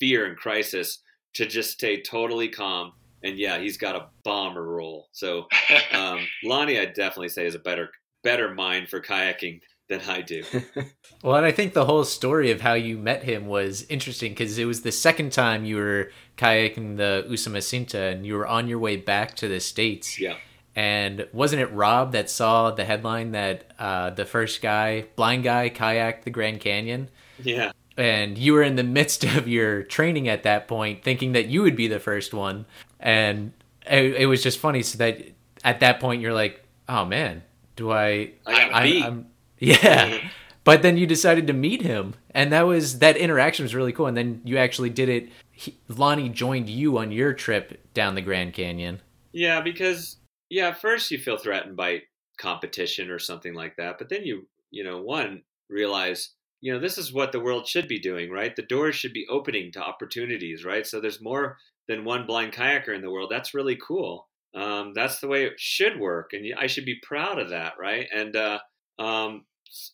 [0.00, 1.02] fear and crisis,
[1.34, 2.92] to just stay totally calm.
[3.22, 5.08] And yeah, he's got a bomber roll.
[5.12, 5.46] So
[5.92, 7.90] um, Lonnie, I definitely say, is a better
[8.26, 10.42] better mind for kayaking than I do.
[11.22, 14.58] well, and I think the whole story of how you met him was interesting because
[14.58, 18.80] it was the second time you were kayaking the Usumacinta and you were on your
[18.80, 20.18] way back to the States.
[20.18, 20.38] Yeah.
[20.74, 25.70] And wasn't it Rob that saw the headline that uh, the first guy, blind guy,
[25.70, 27.08] kayaked the Grand Canyon?
[27.40, 27.70] Yeah.
[27.96, 31.62] And you were in the midst of your training at that point, thinking that you
[31.62, 32.66] would be the first one.
[32.98, 33.52] And
[33.88, 34.82] it, it was just funny.
[34.82, 35.22] So that
[35.62, 37.42] at that point, you're like, oh man,
[37.76, 38.32] do I?
[38.46, 39.26] I, I'm,
[39.58, 40.18] yeah.
[40.64, 44.06] but then you decided to meet him, and that was that interaction was really cool.
[44.06, 45.28] And then you actually did it.
[45.52, 49.00] He, Lonnie joined you on your trip down the Grand Canyon.
[49.32, 50.16] Yeah, because
[50.50, 52.02] yeah, first you feel threatened by
[52.38, 56.98] competition or something like that, but then you you know one realize you know this
[56.98, 58.56] is what the world should be doing, right?
[58.56, 60.86] The doors should be opening to opportunities, right?
[60.86, 61.58] So there's more
[61.88, 63.30] than one blind kayaker in the world.
[63.30, 64.25] That's really cool.
[64.56, 68.06] Um, that's the way it should work, and I should be proud of that, right?
[68.14, 68.58] And uh,
[68.98, 69.44] um,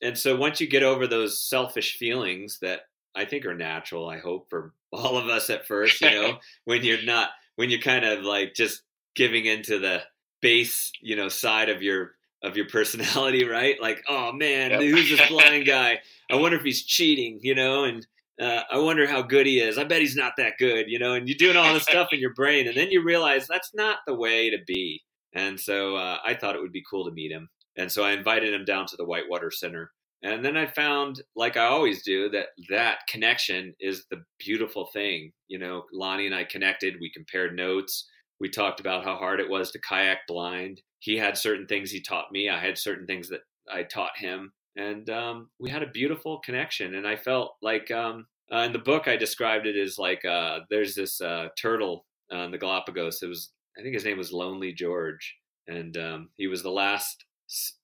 [0.01, 2.83] and so once you get over those selfish feelings that
[3.15, 6.85] I think are natural, I hope for all of us at first, you know, when
[6.85, 8.83] you're not, when you're kind of like just
[9.15, 10.03] giving into the
[10.41, 13.81] base, you know, side of your of your personality, right?
[13.81, 14.81] Like, oh man, yep.
[14.81, 16.01] who's this blind guy?
[16.31, 18.07] I wonder if he's cheating, you know, and
[18.43, 19.79] uh, I wonder how good he is.
[19.79, 21.15] I bet he's not that good, you know.
[21.15, 23.99] And you're doing all this stuff in your brain, and then you realize that's not
[24.07, 25.03] the way to be.
[25.35, 27.49] And so uh, I thought it would be cool to meet him.
[27.77, 29.93] And so I invited him down to the Whitewater Center.
[30.23, 35.33] And then I found, like I always do, that that connection is the beautiful thing.
[35.49, 36.97] You know, Lonnie and I connected.
[37.01, 38.09] We compared notes.
[38.41, 40.83] We talked about how hard it was to kayak blind.
[40.99, 42.49] He had certain things he taught me.
[42.49, 43.41] I had certain things that
[43.73, 44.53] I taught him.
[44.77, 46.95] And um, we had a beautiful connection.
[46.95, 50.61] And I felt like um, uh, in the book, I described it as like uh,
[50.71, 53.23] there's this uh, turtle in the Galapagos.
[53.23, 55.37] It was, I think his name was Lonely George.
[55.69, 57.25] And um, he was the last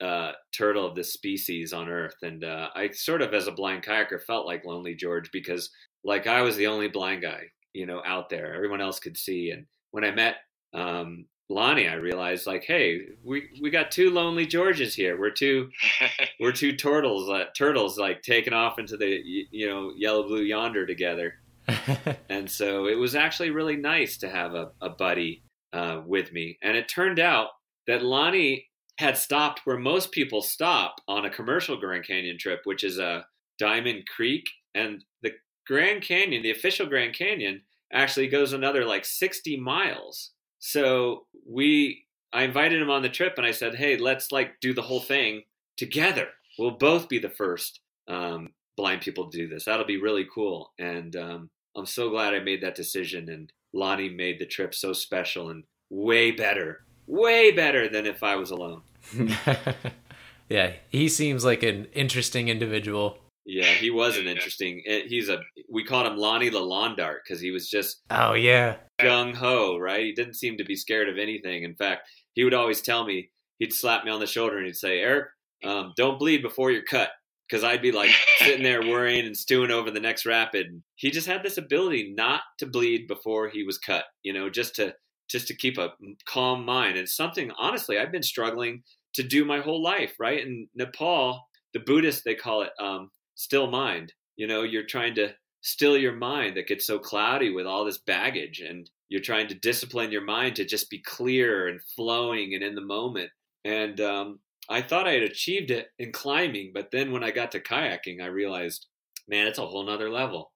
[0.01, 3.85] uh, turtle of this species on Earth, and uh, I sort of, as a blind
[3.85, 5.71] kayaker, felt like Lonely George because,
[6.05, 7.43] like, I was the only blind guy,
[7.75, 8.55] you know, out there.
[8.55, 10.37] Everyone else could see, and when I met
[10.75, 15.19] um, Lonnie, I realized, like, hey, we we got two Lonely Georges here.
[15.19, 15.71] We're two
[16.41, 19.21] we're two turtles, uh, turtles, like taking off into the
[19.51, 21.35] you know yellow blue yonder together.
[22.29, 25.43] and so it was actually really nice to have a, a buddy
[25.73, 26.59] uh, with me.
[26.63, 27.49] And it turned out
[27.87, 28.67] that Lonnie
[28.99, 33.25] had stopped where most people stop on a commercial Grand Canyon trip, which is a
[33.59, 34.45] Diamond Creek.
[34.75, 35.33] And the
[35.67, 40.33] Grand Canyon, the official Grand Canyon, actually goes another like 60 miles.
[40.59, 44.75] So we, I invited him on the trip and I said, hey, let's like do
[44.75, 45.43] the whole thing
[45.77, 46.29] together.
[46.59, 49.65] We'll both be the first um, blind people to do this.
[49.65, 50.73] That'll be really cool.
[50.79, 53.29] And um, I'm so glad I made that decision.
[53.29, 58.37] And Lonnie made the trip so special and way better, way better than if I
[58.37, 58.83] was alone.
[60.49, 63.19] yeah, he seems like an interesting individual.
[63.49, 64.83] Yeah, he was an interesting.
[64.87, 65.41] Eh, he's a.
[65.71, 68.03] We called him Lonnie the Lawn Dart because he was just.
[68.11, 68.77] Oh yeah.
[69.01, 70.05] Gung ho, right?
[70.05, 71.65] He didn't seem to be scared of anything.
[71.65, 72.03] In fact,
[72.35, 73.31] he would always tell me.
[73.59, 75.31] He'd slap me on the shoulder and he'd say, "Erik,
[75.65, 77.11] um, don't bleed before you're cut."
[77.49, 80.83] Because I'd be like sitting there worrying and stewing over the next rapid.
[80.97, 84.05] He just had this ability not to bleed before he was cut.
[84.23, 84.95] You know, just to
[85.29, 85.93] just to keep a
[86.27, 86.99] calm mind.
[86.99, 88.83] And something honestly I've been struggling
[89.15, 90.15] to do my whole life.
[90.21, 94.13] Right in Nepal, the Buddhists they call it um, still mind.
[94.37, 95.33] You know, you're trying to
[95.63, 99.55] still your mind that gets so cloudy with all this baggage and you're trying to
[99.55, 103.31] discipline your mind to just be clear and flowing and in the moment.
[103.65, 107.53] And um, I thought I had achieved it in climbing, but then when I got
[107.53, 108.87] to kayaking, I realized,
[109.29, 110.53] man, it's a whole nother level.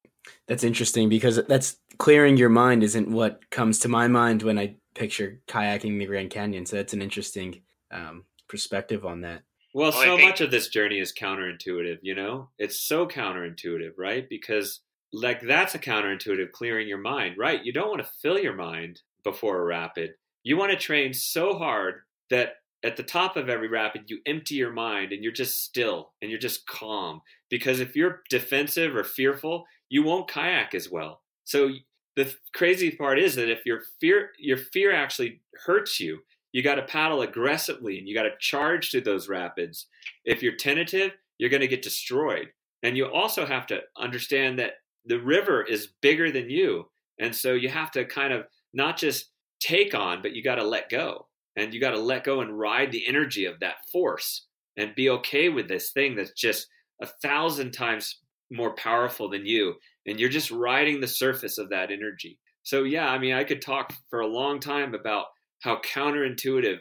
[0.46, 4.76] That's interesting because that's clearing your mind isn't what comes to my mind when I
[4.94, 6.66] picture kayaking the Grand Canyon.
[6.66, 9.42] So that's an interesting um, perspective on that.
[9.74, 12.50] Well, well so think- much of this journey is counterintuitive, you know?
[12.58, 14.28] It's so counterintuitive, right?
[14.28, 14.80] Because
[15.12, 17.64] like that's a counterintuitive clearing your mind, right?
[17.64, 20.14] You don't want to fill your mind before a rapid.
[20.42, 22.00] You want to train so hard
[22.30, 22.54] that
[22.84, 26.30] at the top of every rapid you empty your mind and you're just still and
[26.30, 31.20] you're just calm because if you're defensive or fearful, you won't kayak as well.
[31.44, 31.70] So
[32.16, 36.20] the crazy part is that if your fear your fear actually hurts you,
[36.52, 39.86] you got to paddle aggressively and you got to charge through those rapids.
[40.24, 42.48] If you're tentative, you're going to get destroyed.
[42.82, 44.74] And you also have to understand that
[45.06, 46.88] the river is bigger than you.
[47.18, 49.30] And so you have to kind of not just
[49.60, 51.28] take on, but you got to let go.
[51.56, 54.46] And you got to let go and ride the energy of that force
[54.76, 56.66] and be okay with this thing that's just
[57.00, 59.74] a thousand times more powerful than you.
[60.06, 62.38] And you're just riding the surface of that energy.
[62.62, 65.26] So, yeah, I mean, I could talk for a long time about
[65.62, 66.80] how counterintuitive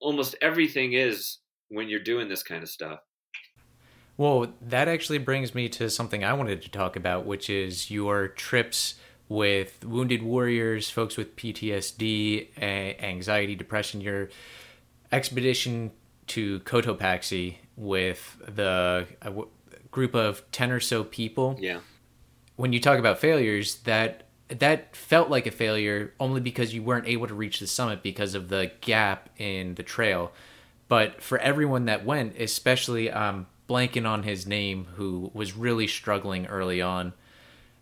[0.00, 1.38] almost everything is
[1.68, 3.00] when you're doing this kind of stuff.
[4.16, 8.28] Well, that actually brings me to something I wanted to talk about, which is your
[8.28, 8.94] trips
[9.28, 14.30] with wounded warriors, folks with PTSD, anxiety, depression, your
[15.12, 15.90] expedition
[16.28, 19.30] to Cotopaxi with the uh,
[19.90, 21.56] group of 10 or so people.
[21.60, 21.80] Yeah.
[22.54, 27.06] When you talk about failures, that that felt like a failure only because you weren't
[27.06, 30.32] able to reach the summit because of the gap in the trail.
[30.88, 36.46] But for everyone that went, especially um, blanking on his name, who was really struggling
[36.46, 37.12] early on,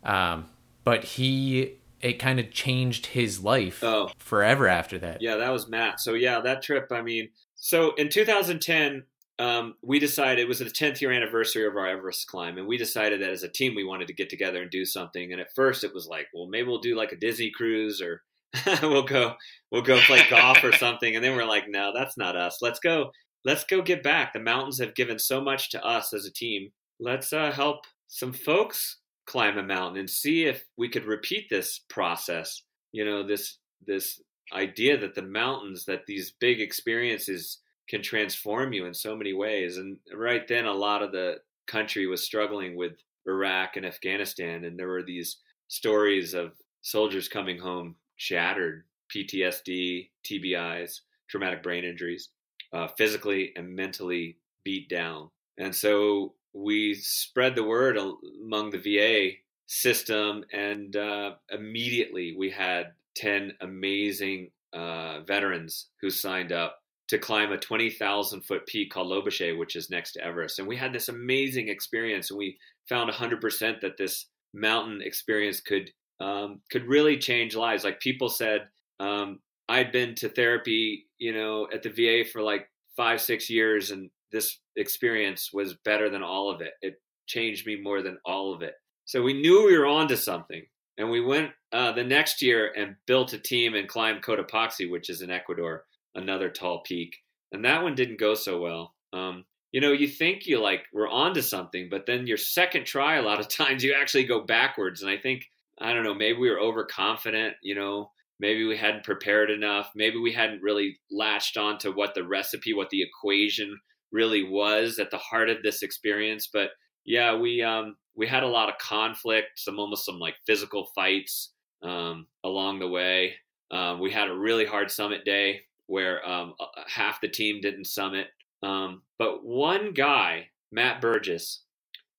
[0.02, 0.46] um,
[0.84, 4.10] but he it kind of changed his life oh.
[4.18, 5.22] forever after that.
[5.22, 6.00] Yeah, that was Matt.
[6.00, 6.88] So yeah, that trip.
[6.90, 9.04] I mean, so in 2010,
[9.38, 12.76] um, we decided it was the 10th year anniversary of our Everest climb, and we
[12.76, 15.32] decided that as a team we wanted to get together and do something.
[15.32, 18.22] And at first, it was like, well, maybe we'll do like a Disney cruise, or
[18.82, 19.34] we'll go
[19.72, 21.16] we'll go play golf or something.
[21.16, 22.58] And then we're like, no, that's not us.
[22.62, 23.10] Let's go.
[23.44, 24.32] Let's go get back.
[24.32, 26.70] The mountains have given so much to us as a team.
[27.00, 31.80] Let's uh, help some folks climb a mountain and see if we could repeat this
[31.88, 32.62] process.
[32.92, 34.20] You know, this this
[34.52, 37.58] idea that the mountains, that these big experiences
[37.88, 39.76] can transform you in so many ways.
[39.76, 42.92] And right then, a lot of the country was struggling with
[43.26, 51.00] Iraq and Afghanistan, and there were these stories of soldiers coming home shattered, PTSD, TBIs,
[51.28, 52.30] traumatic brain injuries,
[52.72, 55.30] uh, physically and mentally beat down.
[55.58, 62.92] And so we spread the word among the VA system, and uh, immediately we had
[63.16, 66.78] 10 amazing uh, veterans who signed up
[67.08, 70.58] to climb a 20,000 foot peak called Lobuche, which is next to Everest.
[70.58, 75.90] And we had this amazing experience, and we found 100% that this mountain experience could
[76.20, 77.82] um, could really change lives.
[77.82, 78.68] Like people said,
[79.00, 83.90] um, I'd been to therapy, you know, at the VA for like five, six years,
[83.90, 86.72] and this experience was better than all of it.
[86.82, 86.94] It
[87.26, 88.74] changed me more than all of it.
[89.06, 90.62] So we knew we were onto something.
[90.96, 95.10] And we went uh, the next year and built a team and climbed Cotopaxi, which
[95.10, 95.84] is in Ecuador
[96.14, 97.16] another tall peak,
[97.52, 98.94] and that one didn't go so well.
[99.12, 103.16] Um, you know, you think you like were onto something, but then your second try,
[103.16, 105.02] a lot of times you actually go backwards.
[105.02, 105.44] And I think
[105.80, 110.18] I don't know, maybe we were overconfident, you know, maybe we hadn't prepared enough, maybe
[110.18, 113.76] we hadn't really latched on to what the recipe, what the equation
[114.12, 116.48] really was at the heart of this experience.
[116.52, 116.70] But
[117.04, 121.52] yeah, we um we had a lot of conflict, some almost some like physical fights
[121.82, 123.34] um, along the way.
[123.70, 126.54] Um, we had a really hard summit day where um,
[126.86, 128.28] half the team didn't summit,
[128.62, 131.64] um, but one guy, Matt Burgess,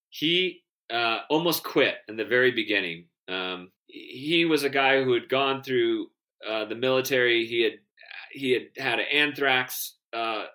[0.09, 0.63] he
[0.93, 3.05] uh, almost quit in the very beginning.
[3.27, 6.07] Um, he was a guy who had gone through
[6.47, 7.45] uh, the military.
[7.45, 7.73] He had
[8.31, 10.45] he had had an anthrax uh,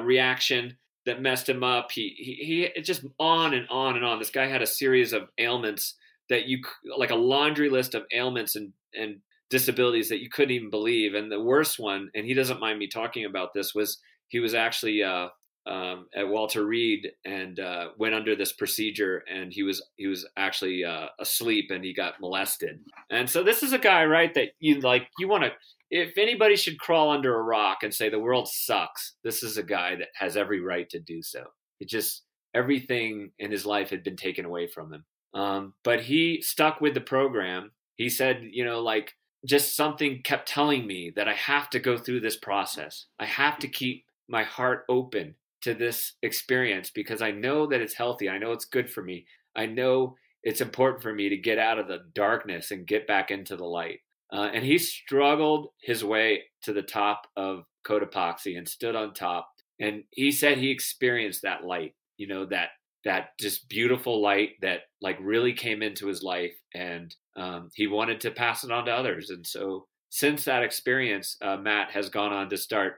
[0.00, 1.92] reaction that messed him up.
[1.92, 4.18] He he he just on and on and on.
[4.18, 5.94] This guy had a series of ailments
[6.28, 6.62] that you
[6.96, 11.14] like a laundry list of ailments and and disabilities that you couldn't even believe.
[11.14, 14.54] And the worst one, and he doesn't mind me talking about this, was he was
[14.54, 15.28] actually uh,
[15.66, 20.26] um, at Walter Reed and uh, went under this procedure, and he was he was
[20.36, 22.80] actually uh, asleep and he got molested.
[23.10, 24.32] And so this is a guy, right?
[24.34, 25.50] That you like you want to.
[25.88, 29.62] If anybody should crawl under a rock and say the world sucks, this is a
[29.62, 31.44] guy that has every right to do so.
[31.78, 32.24] It just
[32.54, 35.04] everything in his life had been taken away from him.
[35.34, 37.72] Um, but he stuck with the program.
[37.96, 39.12] He said, you know, like
[39.46, 43.06] just something kept telling me that I have to go through this process.
[43.18, 47.94] I have to keep my heart open to this experience because I know that it's
[47.94, 48.28] healthy.
[48.28, 49.26] I know it's good for me.
[49.54, 53.30] I know it's important for me to get out of the darkness and get back
[53.30, 54.00] into the light.
[54.32, 59.48] Uh, and he struggled his way to the top of Cotopaxi and stood on top.
[59.80, 62.70] And he said he experienced that light, you know, that
[63.06, 68.20] that just beautiful light that like really came into his life, and um, he wanted
[68.20, 69.30] to pass it on to others.
[69.30, 72.96] And so since that experience, uh, Matt has gone on to start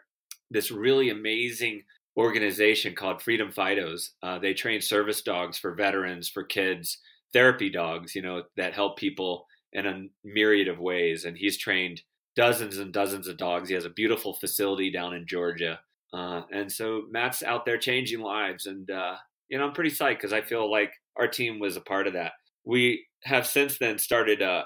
[0.51, 1.83] this really amazing
[2.17, 4.11] organization called Freedom Fidos.
[4.23, 6.99] Uh, they train service dogs for veterans, for kids,
[7.33, 9.45] therapy dogs, you know, that help people
[9.75, 11.27] in a myriad of ways.
[11.27, 12.01] And he's trained
[12.35, 13.69] dozens and dozens of dogs.
[13.69, 15.81] He has a beautiful facility down in Georgia.
[16.15, 18.65] Uh, and so Matt's out there changing lives.
[18.65, 19.17] And, uh,
[19.49, 22.15] you know, I'm pretty psyched because I feel like our team was a part of
[22.15, 22.33] that.
[22.65, 24.65] We have since then started a,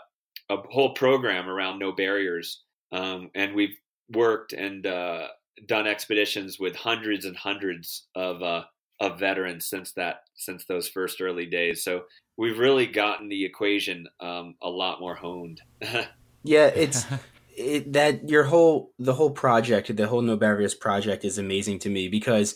[0.50, 2.62] a whole program around no barriers.
[2.90, 3.76] Um, and we've
[4.10, 5.28] worked and uh,
[5.66, 8.64] done expeditions with hundreds and hundreds of uh,
[9.00, 11.82] of veterans since that since those first early days.
[11.82, 12.02] So
[12.36, 15.60] we've really gotten the equation um, a lot more honed.
[16.42, 17.06] yeah, it's
[17.56, 21.90] it, that your whole the whole project, the whole No Barriers project, is amazing to
[21.90, 22.54] me because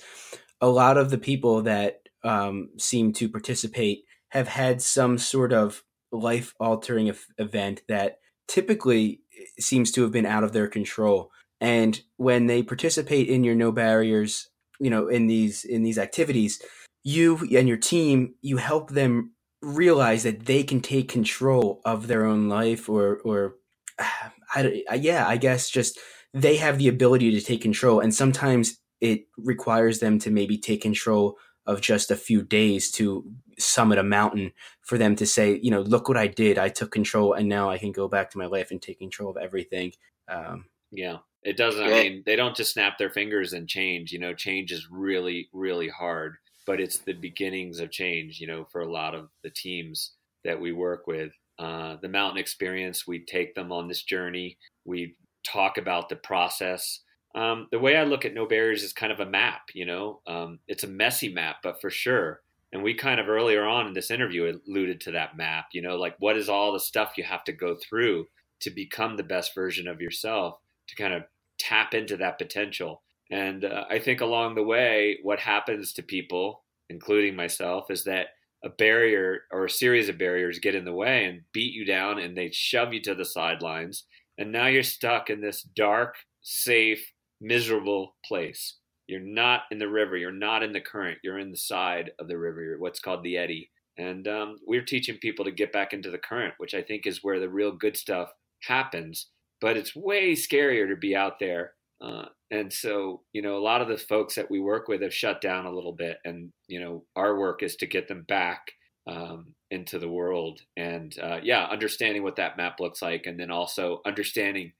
[0.61, 5.83] a lot of the people that um, seem to participate have had some sort of
[6.13, 8.19] life altering event that
[8.49, 9.21] typically
[9.59, 11.31] seems to have been out of their control.
[11.61, 14.49] And when they participate in your no barriers
[14.79, 16.61] you know in these in these activities
[17.03, 22.27] you and your team you help them realize that they can take control of their
[22.27, 23.55] own life or or
[24.55, 25.99] I, yeah i guess just
[26.37, 28.01] they have the ability to take control.
[28.01, 31.37] And sometimes it requires them to maybe take control
[31.67, 33.25] of just a few days to
[33.59, 34.53] summit a mountain
[34.83, 37.71] for them to say you know look what i did i took control and now
[37.71, 39.93] i can go back to my life and take control of everything
[40.29, 41.85] um, yeah it doesn't.
[41.85, 44.11] I mean, they don't just snap their fingers and change.
[44.11, 46.35] You know, change is really, really hard.
[46.67, 48.41] But it's the beginnings of change.
[48.41, 52.41] You know, for a lot of the teams that we work with, uh, the mountain
[52.41, 54.59] experience, we take them on this journey.
[54.85, 55.15] We
[55.47, 56.99] talk about the process.
[57.37, 59.63] Um, the way I look at No Barriers is kind of a map.
[59.75, 62.41] You know, um, it's a messy map, but for sure.
[62.73, 65.67] And we kind of earlier on in this interview alluded to that map.
[65.73, 68.27] You know, like what is all the stuff you have to go through
[68.61, 70.59] to become the best version of yourself
[70.89, 71.25] to kind of
[71.59, 73.03] tap into that potential.
[73.31, 78.29] And uh, I think along the way, what happens to people, including myself, is that
[78.65, 82.19] a barrier or a series of barriers get in the way and beat you down
[82.19, 84.05] and they shove you to the sidelines.
[84.39, 88.77] And now you're stuck in this dark, safe, miserable place.
[89.07, 90.17] You're not in the river.
[90.17, 91.19] You're not in the current.
[91.23, 92.77] You're in the side of the river.
[92.79, 93.71] What's called the eddy.
[93.99, 97.23] And um, we're teaching people to get back into the current, which I think is
[97.23, 98.31] where the real good stuff
[98.63, 99.29] happens
[99.61, 101.73] but it's way scarier to be out there.
[102.01, 105.15] Uh, and so, you know, a lot of the folks that we work with have
[105.15, 108.61] shut down a little bit, and you know, our work is to get them back
[109.07, 113.51] um, into the world, and uh, yeah, understanding what that map looks like, and then
[113.51, 114.73] also understanding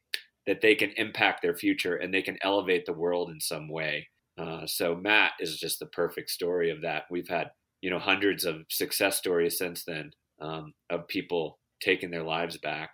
[0.47, 4.07] that they can impact their future and they can elevate the world in some way.
[4.39, 7.05] Uh, so Matt is just the perfect story of that.
[7.11, 7.51] We've had
[7.83, 12.91] you know hundreds of success stories since then um, of people taking their lives back.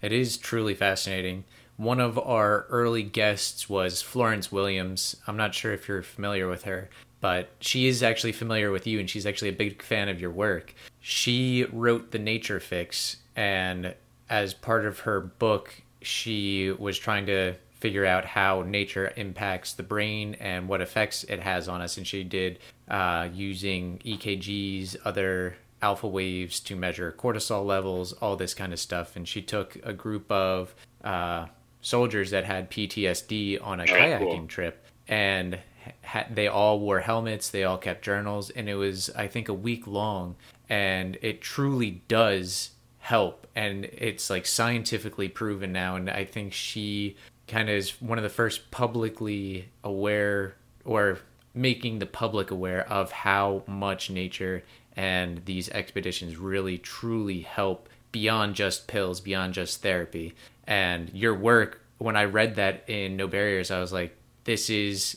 [0.00, 1.44] It is truly fascinating.
[1.76, 5.16] One of our early guests was Florence Williams.
[5.26, 6.90] I'm not sure if you're familiar with her.
[7.20, 10.30] but she is actually familiar with you and she's actually a big fan of your
[10.30, 10.74] work.
[11.00, 13.94] She wrote The Nature Fix, and
[14.28, 19.82] as part of her book, she was trying to figure out how nature impacts the
[19.82, 21.96] brain and what effects it has on us.
[21.96, 28.54] And she did uh, using EKGs, other alpha waves to measure cortisol levels, all this
[28.54, 29.16] kind of stuff.
[29.16, 31.46] And she took a group of uh,
[31.80, 34.46] soldiers that had PTSD on a kayaking cool.
[34.46, 35.58] trip, and
[36.04, 39.54] ha- they all wore helmets, they all kept journals, and it was, I think, a
[39.54, 40.36] week long.
[40.68, 42.70] And it truly does
[43.02, 43.48] help.
[43.56, 45.96] And it's like scientifically proven now.
[45.96, 47.16] And I think she
[47.48, 51.18] kind of is one of the first publicly aware or
[51.52, 54.62] making the public aware of how much nature
[54.96, 60.34] and these expeditions really truly help beyond just pills, beyond just therapy.
[60.68, 65.16] And your work, when I read that in No Barriers, I was like, this is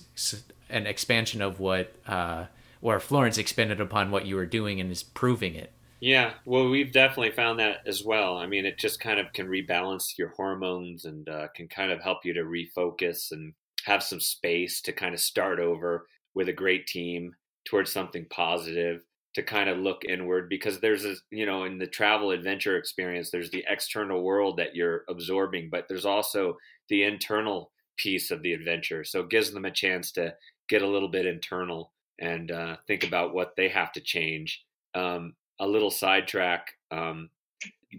[0.71, 2.45] an expansion of what, uh,
[2.81, 5.71] or Florence expanded upon what you were doing and is proving it.
[6.01, 8.37] Yeah, well, we've definitely found that as well.
[8.37, 12.01] I mean, it just kind of can rebalance your hormones and uh, can kind of
[12.01, 13.53] help you to refocus and
[13.85, 17.33] have some space to kind of start over with a great team
[17.65, 19.01] towards something positive
[19.35, 23.31] to kind of look inward because there's a you know in the travel adventure experience
[23.31, 26.57] there's the external world that you're absorbing but there's also
[26.89, 30.33] the internal piece of the adventure so it gives them a chance to
[30.69, 35.35] get a little bit internal and uh, think about what they have to change um,
[35.59, 37.29] a little sidetrack um,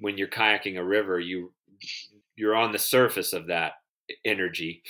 [0.00, 1.52] when you're kayaking a river you
[2.36, 3.72] you're on the surface of that
[4.24, 4.82] energy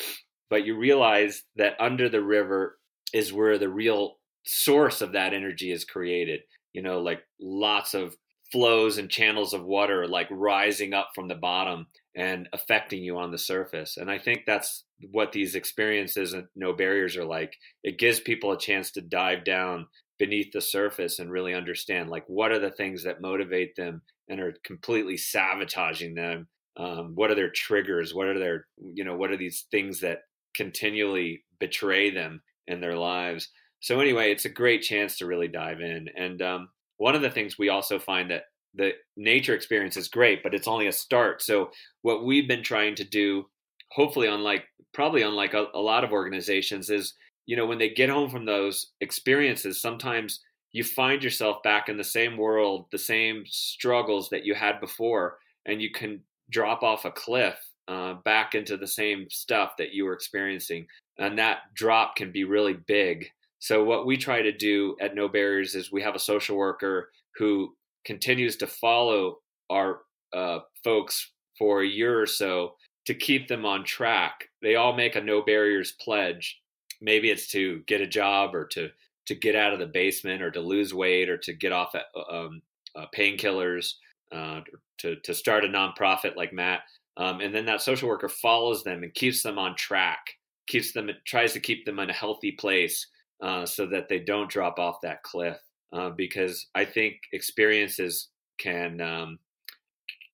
[0.49, 2.79] but you realize that under the river
[3.13, 6.41] is where the real source of that energy is created.
[6.73, 8.17] You know, like lots of
[8.53, 13.33] flows and channels of water like rising up from the bottom and affecting you on
[13.33, 13.97] the surface.
[13.97, 17.57] And I think that's what these experiences and no barriers are like.
[17.83, 19.89] It gives people a chance to dive down
[20.19, 24.41] beneath the surface and really understand like what are the things that motivate them and
[24.41, 26.49] are completely sabotaging them.
[26.77, 28.15] Um, what are their triggers?
[28.15, 30.23] What are their, you know, what are these things that
[30.55, 33.49] continually betray them in their lives?
[33.81, 36.09] So anyway, it's a great chance to really dive in.
[36.17, 38.45] And um, one of the things we also find that
[38.75, 41.43] the nature experience is great, but it's only a start.
[41.43, 41.71] So
[42.03, 43.47] what we've been trying to do,
[43.93, 47.15] hopefully, unlike probably unlike a, a lot of organizations, is
[47.47, 50.41] you know when they get home from those experiences, sometimes
[50.73, 55.39] you find yourself back in the same world, the same struggles that you had before,
[55.65, 56.21] and you can
[56.51, 60.87] drop off a cliff uh, back into the same stuff that you were experiencing.
[61.19, 63.27] And that drop can be really big.
[63.59, 67.11] So what we try to do at No Barriers is we have a social worker
[67.37, 67.75] who
[68.05, 69.39] continues to follow
[69.71, 70.01] our
[70.35, 72.75] uh, folks for a year or so
[73.07, 74.45] to keep them on track.
[74.63, 76.61] They all make a No Barriers pledge.
[77.01, 78.91] Maybe it's to get a job or to
[79.27, 82.33] to get out of the basement or to lose weight or to get off uh,
[82.33, 82.63] um,
[82.95, 83.95] uh, painkillers,
[84.33, 84.61] uh,
[84.99, 86.81] to to start a nonprofit like Matt.
[87.17, 90.19] Um, and then that social worker follows them and keeps them on track,
[90.67, 93.07] keeps them tries to keep them in a healthy place
[93.43, 95.57] uh, so that they don't drop off that cliff.
[95.93, 98.29] Uh, because I think experiences
[98.59, 99.39] can um,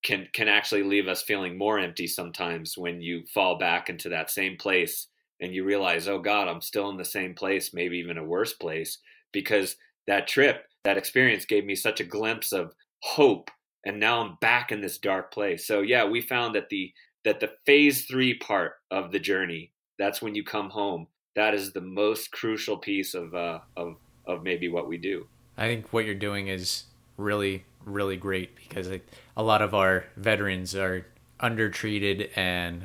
[0.02, 4.30] can can actually leave us feeling more empty sometimes when you fall back into that
[4.30, 5.08] same place
[5.42, 8.54] and you realize, oh God, I'm still in the same place, maybe even a worse
[8.54, 8.98] place,
[9.30, 9.76] because
[10.06, 12.72] that trip, that experience gave me such a glimpse of
[13.02, 13.50] hope,
[13.84, 15.66] and now I'm back in this dark place.
[15.66, 16.92] So yeah, we found that the
[17.24, 21.72] that the phase three part of the journey, that's when you come home that is
[21.72, 25.26] the most crucial piece of uh, of of maybe what we do.
[25.56, 26.84] I think what you're doing is
[27.16, 28.88] really really great because
[29.36, 31.06] a lot of our veterans are
[31.40, 32.84] undertreated and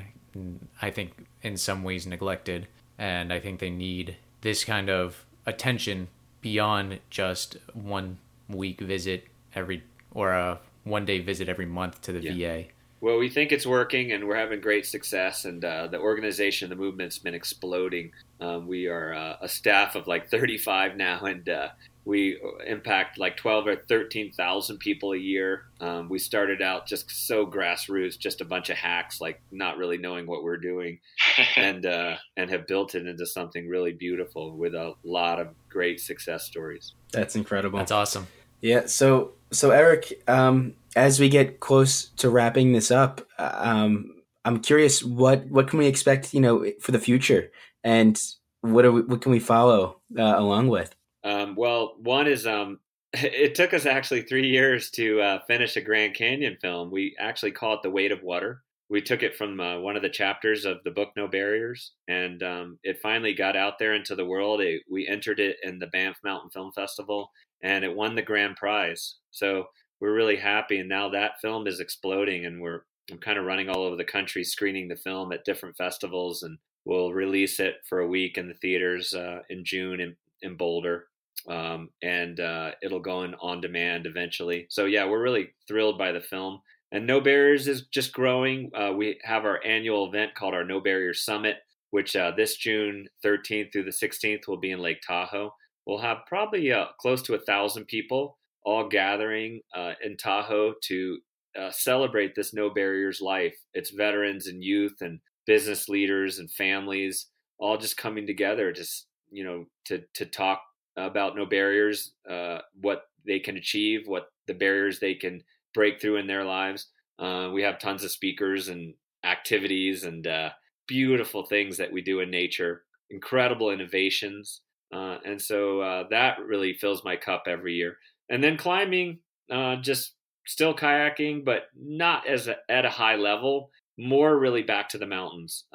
[0.82, 6.08] I think in some ways neglected and I think they need this kind of attention
[6.42, 8.18] beyond just one
[8.50, 12.58] week visit every or a one day visit every month to the yeah.
[12.58, 12.66] VA.
[13.00, 15.46] Well, we think it's working, and we're having great success.
[15.46, 18.12] And uh, the organization, the movement's been exploding.
[18.42, 21.70] Um, we are uh, a staff of like 35 now, and uh,
[22.08, 25.64] we impact like 12 or 13,000 people a year.
[25.82, 29.98] Um, we started out just so grassroots, just a bunch of hacks, like not really
[29.98, 31.00] knowing what we're doing,
[31.58, 36.00] and uh, and have built it into something really beautiful with a lot of great
[36.00, 36.94] success stories.
[37.12, 37.78] That's incredible.
[37.78, 38.28] That's awesome.
[38.62, 38.86] Yeah.
[38.86, 44.16] So so Erik, um, as we get close to wrapping this up, um,
[44.46, 47.52] I'm curious what what can we expect, you know, for the future,
[47.84, 48.18] and
[48.62, 50.96] what are we, what can we follow uh, along with?
[51.28, 52.80] Um, well, one is um,
[53.14, 56.90] it took us actually three years to uh, finish a Grand Canyon film.
[56.90, 58.64] We actually call it The Weight of Water.
[58.90, 62.42] we took it from uh, one of the chapters of the book No Barriers, and
[62.42, 64.62] um, it finally got out there into the world.
[64.62, 67.32] It, we entered it in the Banff Mountain Film Festival,
[67.62, 69.16] and it won the grand prize.
[69.32, 69.66] So
[70.00, 73.70] we're really happy, and now that film is exploding, and we're I'm kind of running
[73.70, 78.00] all over the country screening the film at different festivals, and we'll release it for
[78.00, 81.08] a week in the theaters uh, in June in, in Boulder.
[81.48, 84.68] Um, and uh, it'll go in on demand eventually.
[84.70, 86.62] So yeah, we're really thrilled by the film.
[86.92, 88.72] And No Barriers is just growing.
[88.74, 91.58] Uh, we have our annual event called our No Barriers Summit,
[91.92, 95.54] which uh, this June 13th through the 16th will be in Lake Tahoe.
[95.86, 101.20] We'll have probably uh, close to a thousand people all gathering uh, in Tahoe to
[101.58, 103.56] uh, celebrate this No Barriers life.
[103.74, 107.28] It's veterans and youth and business leaders and families
[107.60, 110.62] all just coming together, just you know, to to talk
[110.98, 115.44] about No Barriers, uh, what they can achieve, what the barriers they can
[115.74, 116.88] break through in their lives.
[117.20, 118.94] Uh, we have tons of speakers and
[119.24, 120.50] activities and uh,
[120.88, 124.62] beautiful things that we do in nature, incredible innovations.
[124.94, 127.98] Uh, and so uh, that really fills my cup every year.
[128.30, 129.20] And then climbing,
[129.52, 130.14] uh, just
[130.46, 133.70] still kayaking, but not as a, at a high level.
[133.98, 135.66] More really back to the mountains.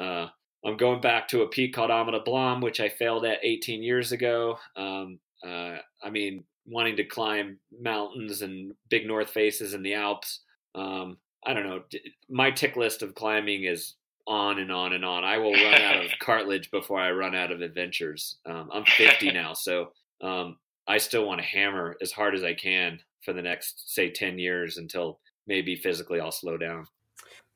[0.64, 4.12] I'm going back to a peak called Ama Dablam, which I failed at 18 years
[4.12, 4.58] ago.
[4.76, 10.40] Um, uh, I mean, wanting to climb mountains and big north faces in the Alps.
[10.74, 11.82] Um, I don't know.
[12.30, 13.94] My tick list of climbing is
[14.26, 15.24] on and on and on.
[15.24, 18.38] I will run out of cartilage before I run out of adventures.
[18.46, 22.54] Um, I'm 50 now, so um, I still want to hammer as hard as I
[22.54, 26.86] can for the next, say, 10 years until maybe physically I'll slow down.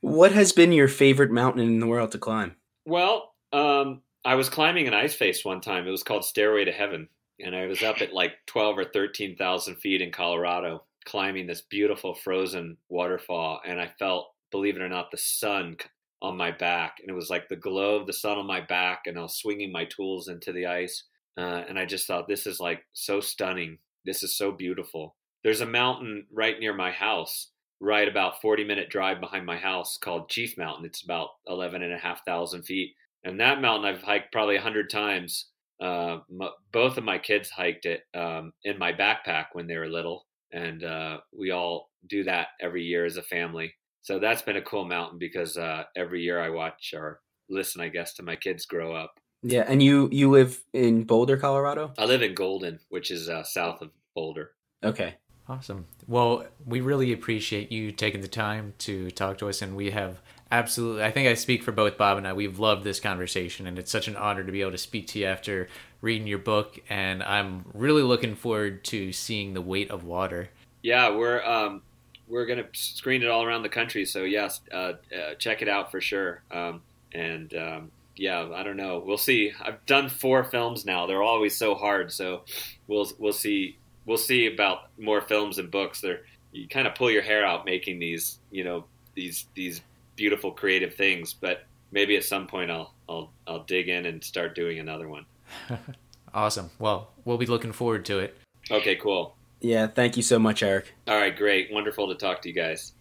[0.00, 2.56] What has been your favorite mountain in the world to climb?
[2.86, 5.86] Well, um, I was climbing an ice face one time.
[5.86, 7.08] It was called Stairway to Heaven,
[7.40, 11.62] and I was up at like twelve or thirteen thousand feet in Colorado, climbing this
[11.62, 15.76] beautiful frozen waterfall, and I felt, believe it or not, the sun
[16.22, 19.02] on my back, and it was like the glow of the sun on my back,
[19.06, 21.04] and I was swinging my tools into the ice,
[21.36, 23.78] uh, and I just thought, this is like so stunning.
[24.04, 25.16] This is so beautiful.
[25.42, 27.50] There's a mountain right near my house
[27.80, 30.86] right about 40 minute drive behind my house called Chief Mountain.
[30.86, 32.94] It's about 11 and a half thousand feet.
[33.24, 35.50] And that mountain I've hiked probably a hundred times.
[35.80, 39.88] Uh, m- both of my kids hiked it um, in my backpack when they were
[39.88, 40.26] little.
[40.52, 43.74] And uh, we all do that every year as a family.
[44.02, 47.20] So that's been a cool mountain because uh, every year I watch or
[47.50, 49.12] listen, I guess, to my kids grow up.
[49.42, 51.92] Yeah, and you you live in Boulder, Colorado.
[51.98, 54.52] I live in Golden, which is uh, south of Boulder.
[54.84, 55.16] Okay,
[55.48, 55.86] Awesome.
[56.08, 60.20] Well, we really appreciate you taking the time to talk to us, and we have
[60.50, 63.78] absolutely, I think I speak for both Bob and I, we've loved this conversation, and
[63.78, 65.68] it's such an honor to be able to speak to you after
[66.00, 70.50] reading your book, and I'm really looking forward to seeing The Weight of Water.
[70.82, 71.82] Yeah, we're, um,
[72.26, 75.92] we're to screen it all around the country, so yes, uh, uh, check it out
[75.92, 76.42] for sure.
[76.50, 76.82] Um,
[77.12, 79.02] and, um, yeah, I don't know.
[79.04, 79.52] We'll see.
[79.60, 81.06] I've done four films now.
[81.06, 82.42] They're always so hard, so
[82.88, 86.00] we'll we'll see we'll see about more films and books.
[86.00, 86.20] There,
[86.52, 89.82] you kind of pull your hair out making these, you know, these these
[90.14, 91.34] beautiful creative things.
[91.34, 95.26] But maybe at some point I'll I'll I'll dig in and start doing another one.
[96.34, 96.70] awesome.
[96.78, 98.38] Well, we'll be looking forward to it.
[98.70, 99.36] Okay, cool.
[99.60, 100.94] Yeah, thank you so much, Erik.
[101.06, 101.72] All right, great.
[101.72, 102.92] Wonderful to talk to you guys.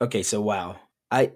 [0.00, 0.76] Okay, so wow.
[1.10, 1.32] I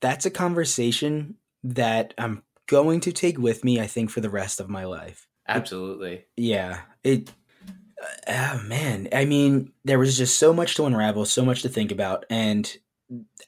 [0.00, 4.60] that's a conversation that I'm going to take with me I think for the rest
[4.60, 5.26] of my life.
[5.50, 6.24] Absolutely.
[6.36, 6.80] Yeah.
[7.04, 7.30] It
[8.28, 11.92] oh man, I mean, there was just so much to unravel, so much to think
[11.92, 12.70] about and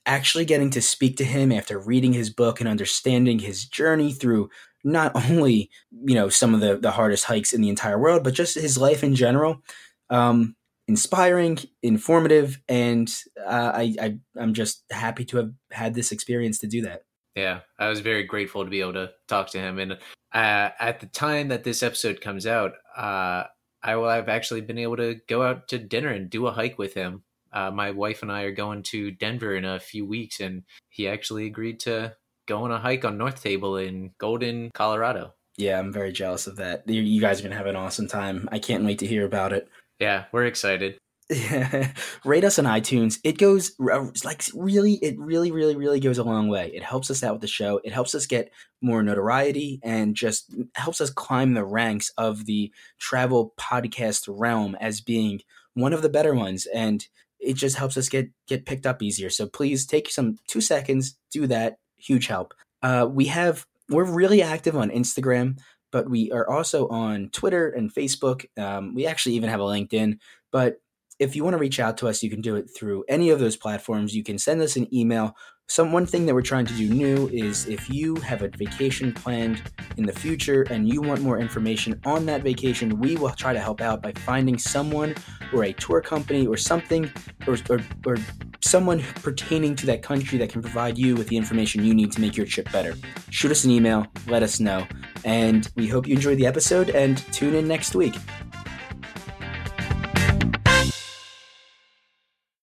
[0.06, 4.50] actually getting to speak to him after reading his book and understanding his journey through
[4.84, 5.70] not only,
[6.04, 8.78] you know, some of the the hardest hikes in the entire world, but just his
[8.78, 9.62] life in general.
[10.10, 10.56] Um
[10.88, 13.10] inspiring, informative, and
[13.46, 17.04] uh, I, I I'm just happy to have had this experience to do that.
[17.34, 19.98] Yeah, I was very grateful to be able to talk to him, and
[20.34, 23.44] uh, at the time that this episode comes out, uh,
[23.82, 26.78] I will have actually been able to go out to dinner and do a hike
[26.78, 27.24] with him.
[27.52, 31.06] Uh, my wife and I are going to Denver in a few weeks, and he
[31.08, 32.14] actually agreed to
[32.46, 35.34] go on a hike on North Table in Golden, Colorado.
[35.58, 36.88] Yeah, I'm very jealous of that.
[36.88, 38.48] You guys are gonna have an awesome time.
[38.50, 39.68] I can't wait to hear about it.
[39.98, 40.98] Yeah, we're excited.
[42.24, 43.18] rate us on iTunes.
[43.24, 46.70] It goes like really, it really, really, really goes a long way.
[46.74, 47.80] It helps us out with the show.
[47.84, 48.50] It helps us get
[48.80, 55.00] more notoriety and just helps us climb the ranks of the travel podcast realm as
[55.00, 55.40] being
[55.74, 56.66] one of the better ones.
[56.66, 57.06] And
[57.40, 59.30] it just helps us get get picked up easier.
[59.30, 61.78] So please take some two seconds, do that.
[61.96, 62.54] Huge help.
[62.82, 65.58] Uh, we have we're really active on Instagram,
[65.90, 68.46] but we are also on Twitter and Facebook.
[68.58, 70.18] Um, we actually even have a LinkedIn,
[70.50, 70.80] but
[71.18, 73.38] if you want to reach out to us, you can do it through any of
[73.38, 74.14] those platforms.
[74.14, 75.36] You can send us an email.
[75.68, 79.12] Some one thing that we're trying to do new is if you have a vacation
[79.12, 79.62] planned
[79.96, 83.60] in the future and you want more information on that vacation, we will try to
[83.60, 85.14] help out by finding someone
[85.52, 87.10] or a tour company or something
[87.46, 88.16] or, or, or
[88.60, 92.20] someone pertaining to that country that can provide you with the information you need to
[92.20, 92.94] make your trip better.
[93.30, 94.86] Shoot us an email, let us know,
[95.24, 98.16] and we hope you enjoyed the episode and tune in next week.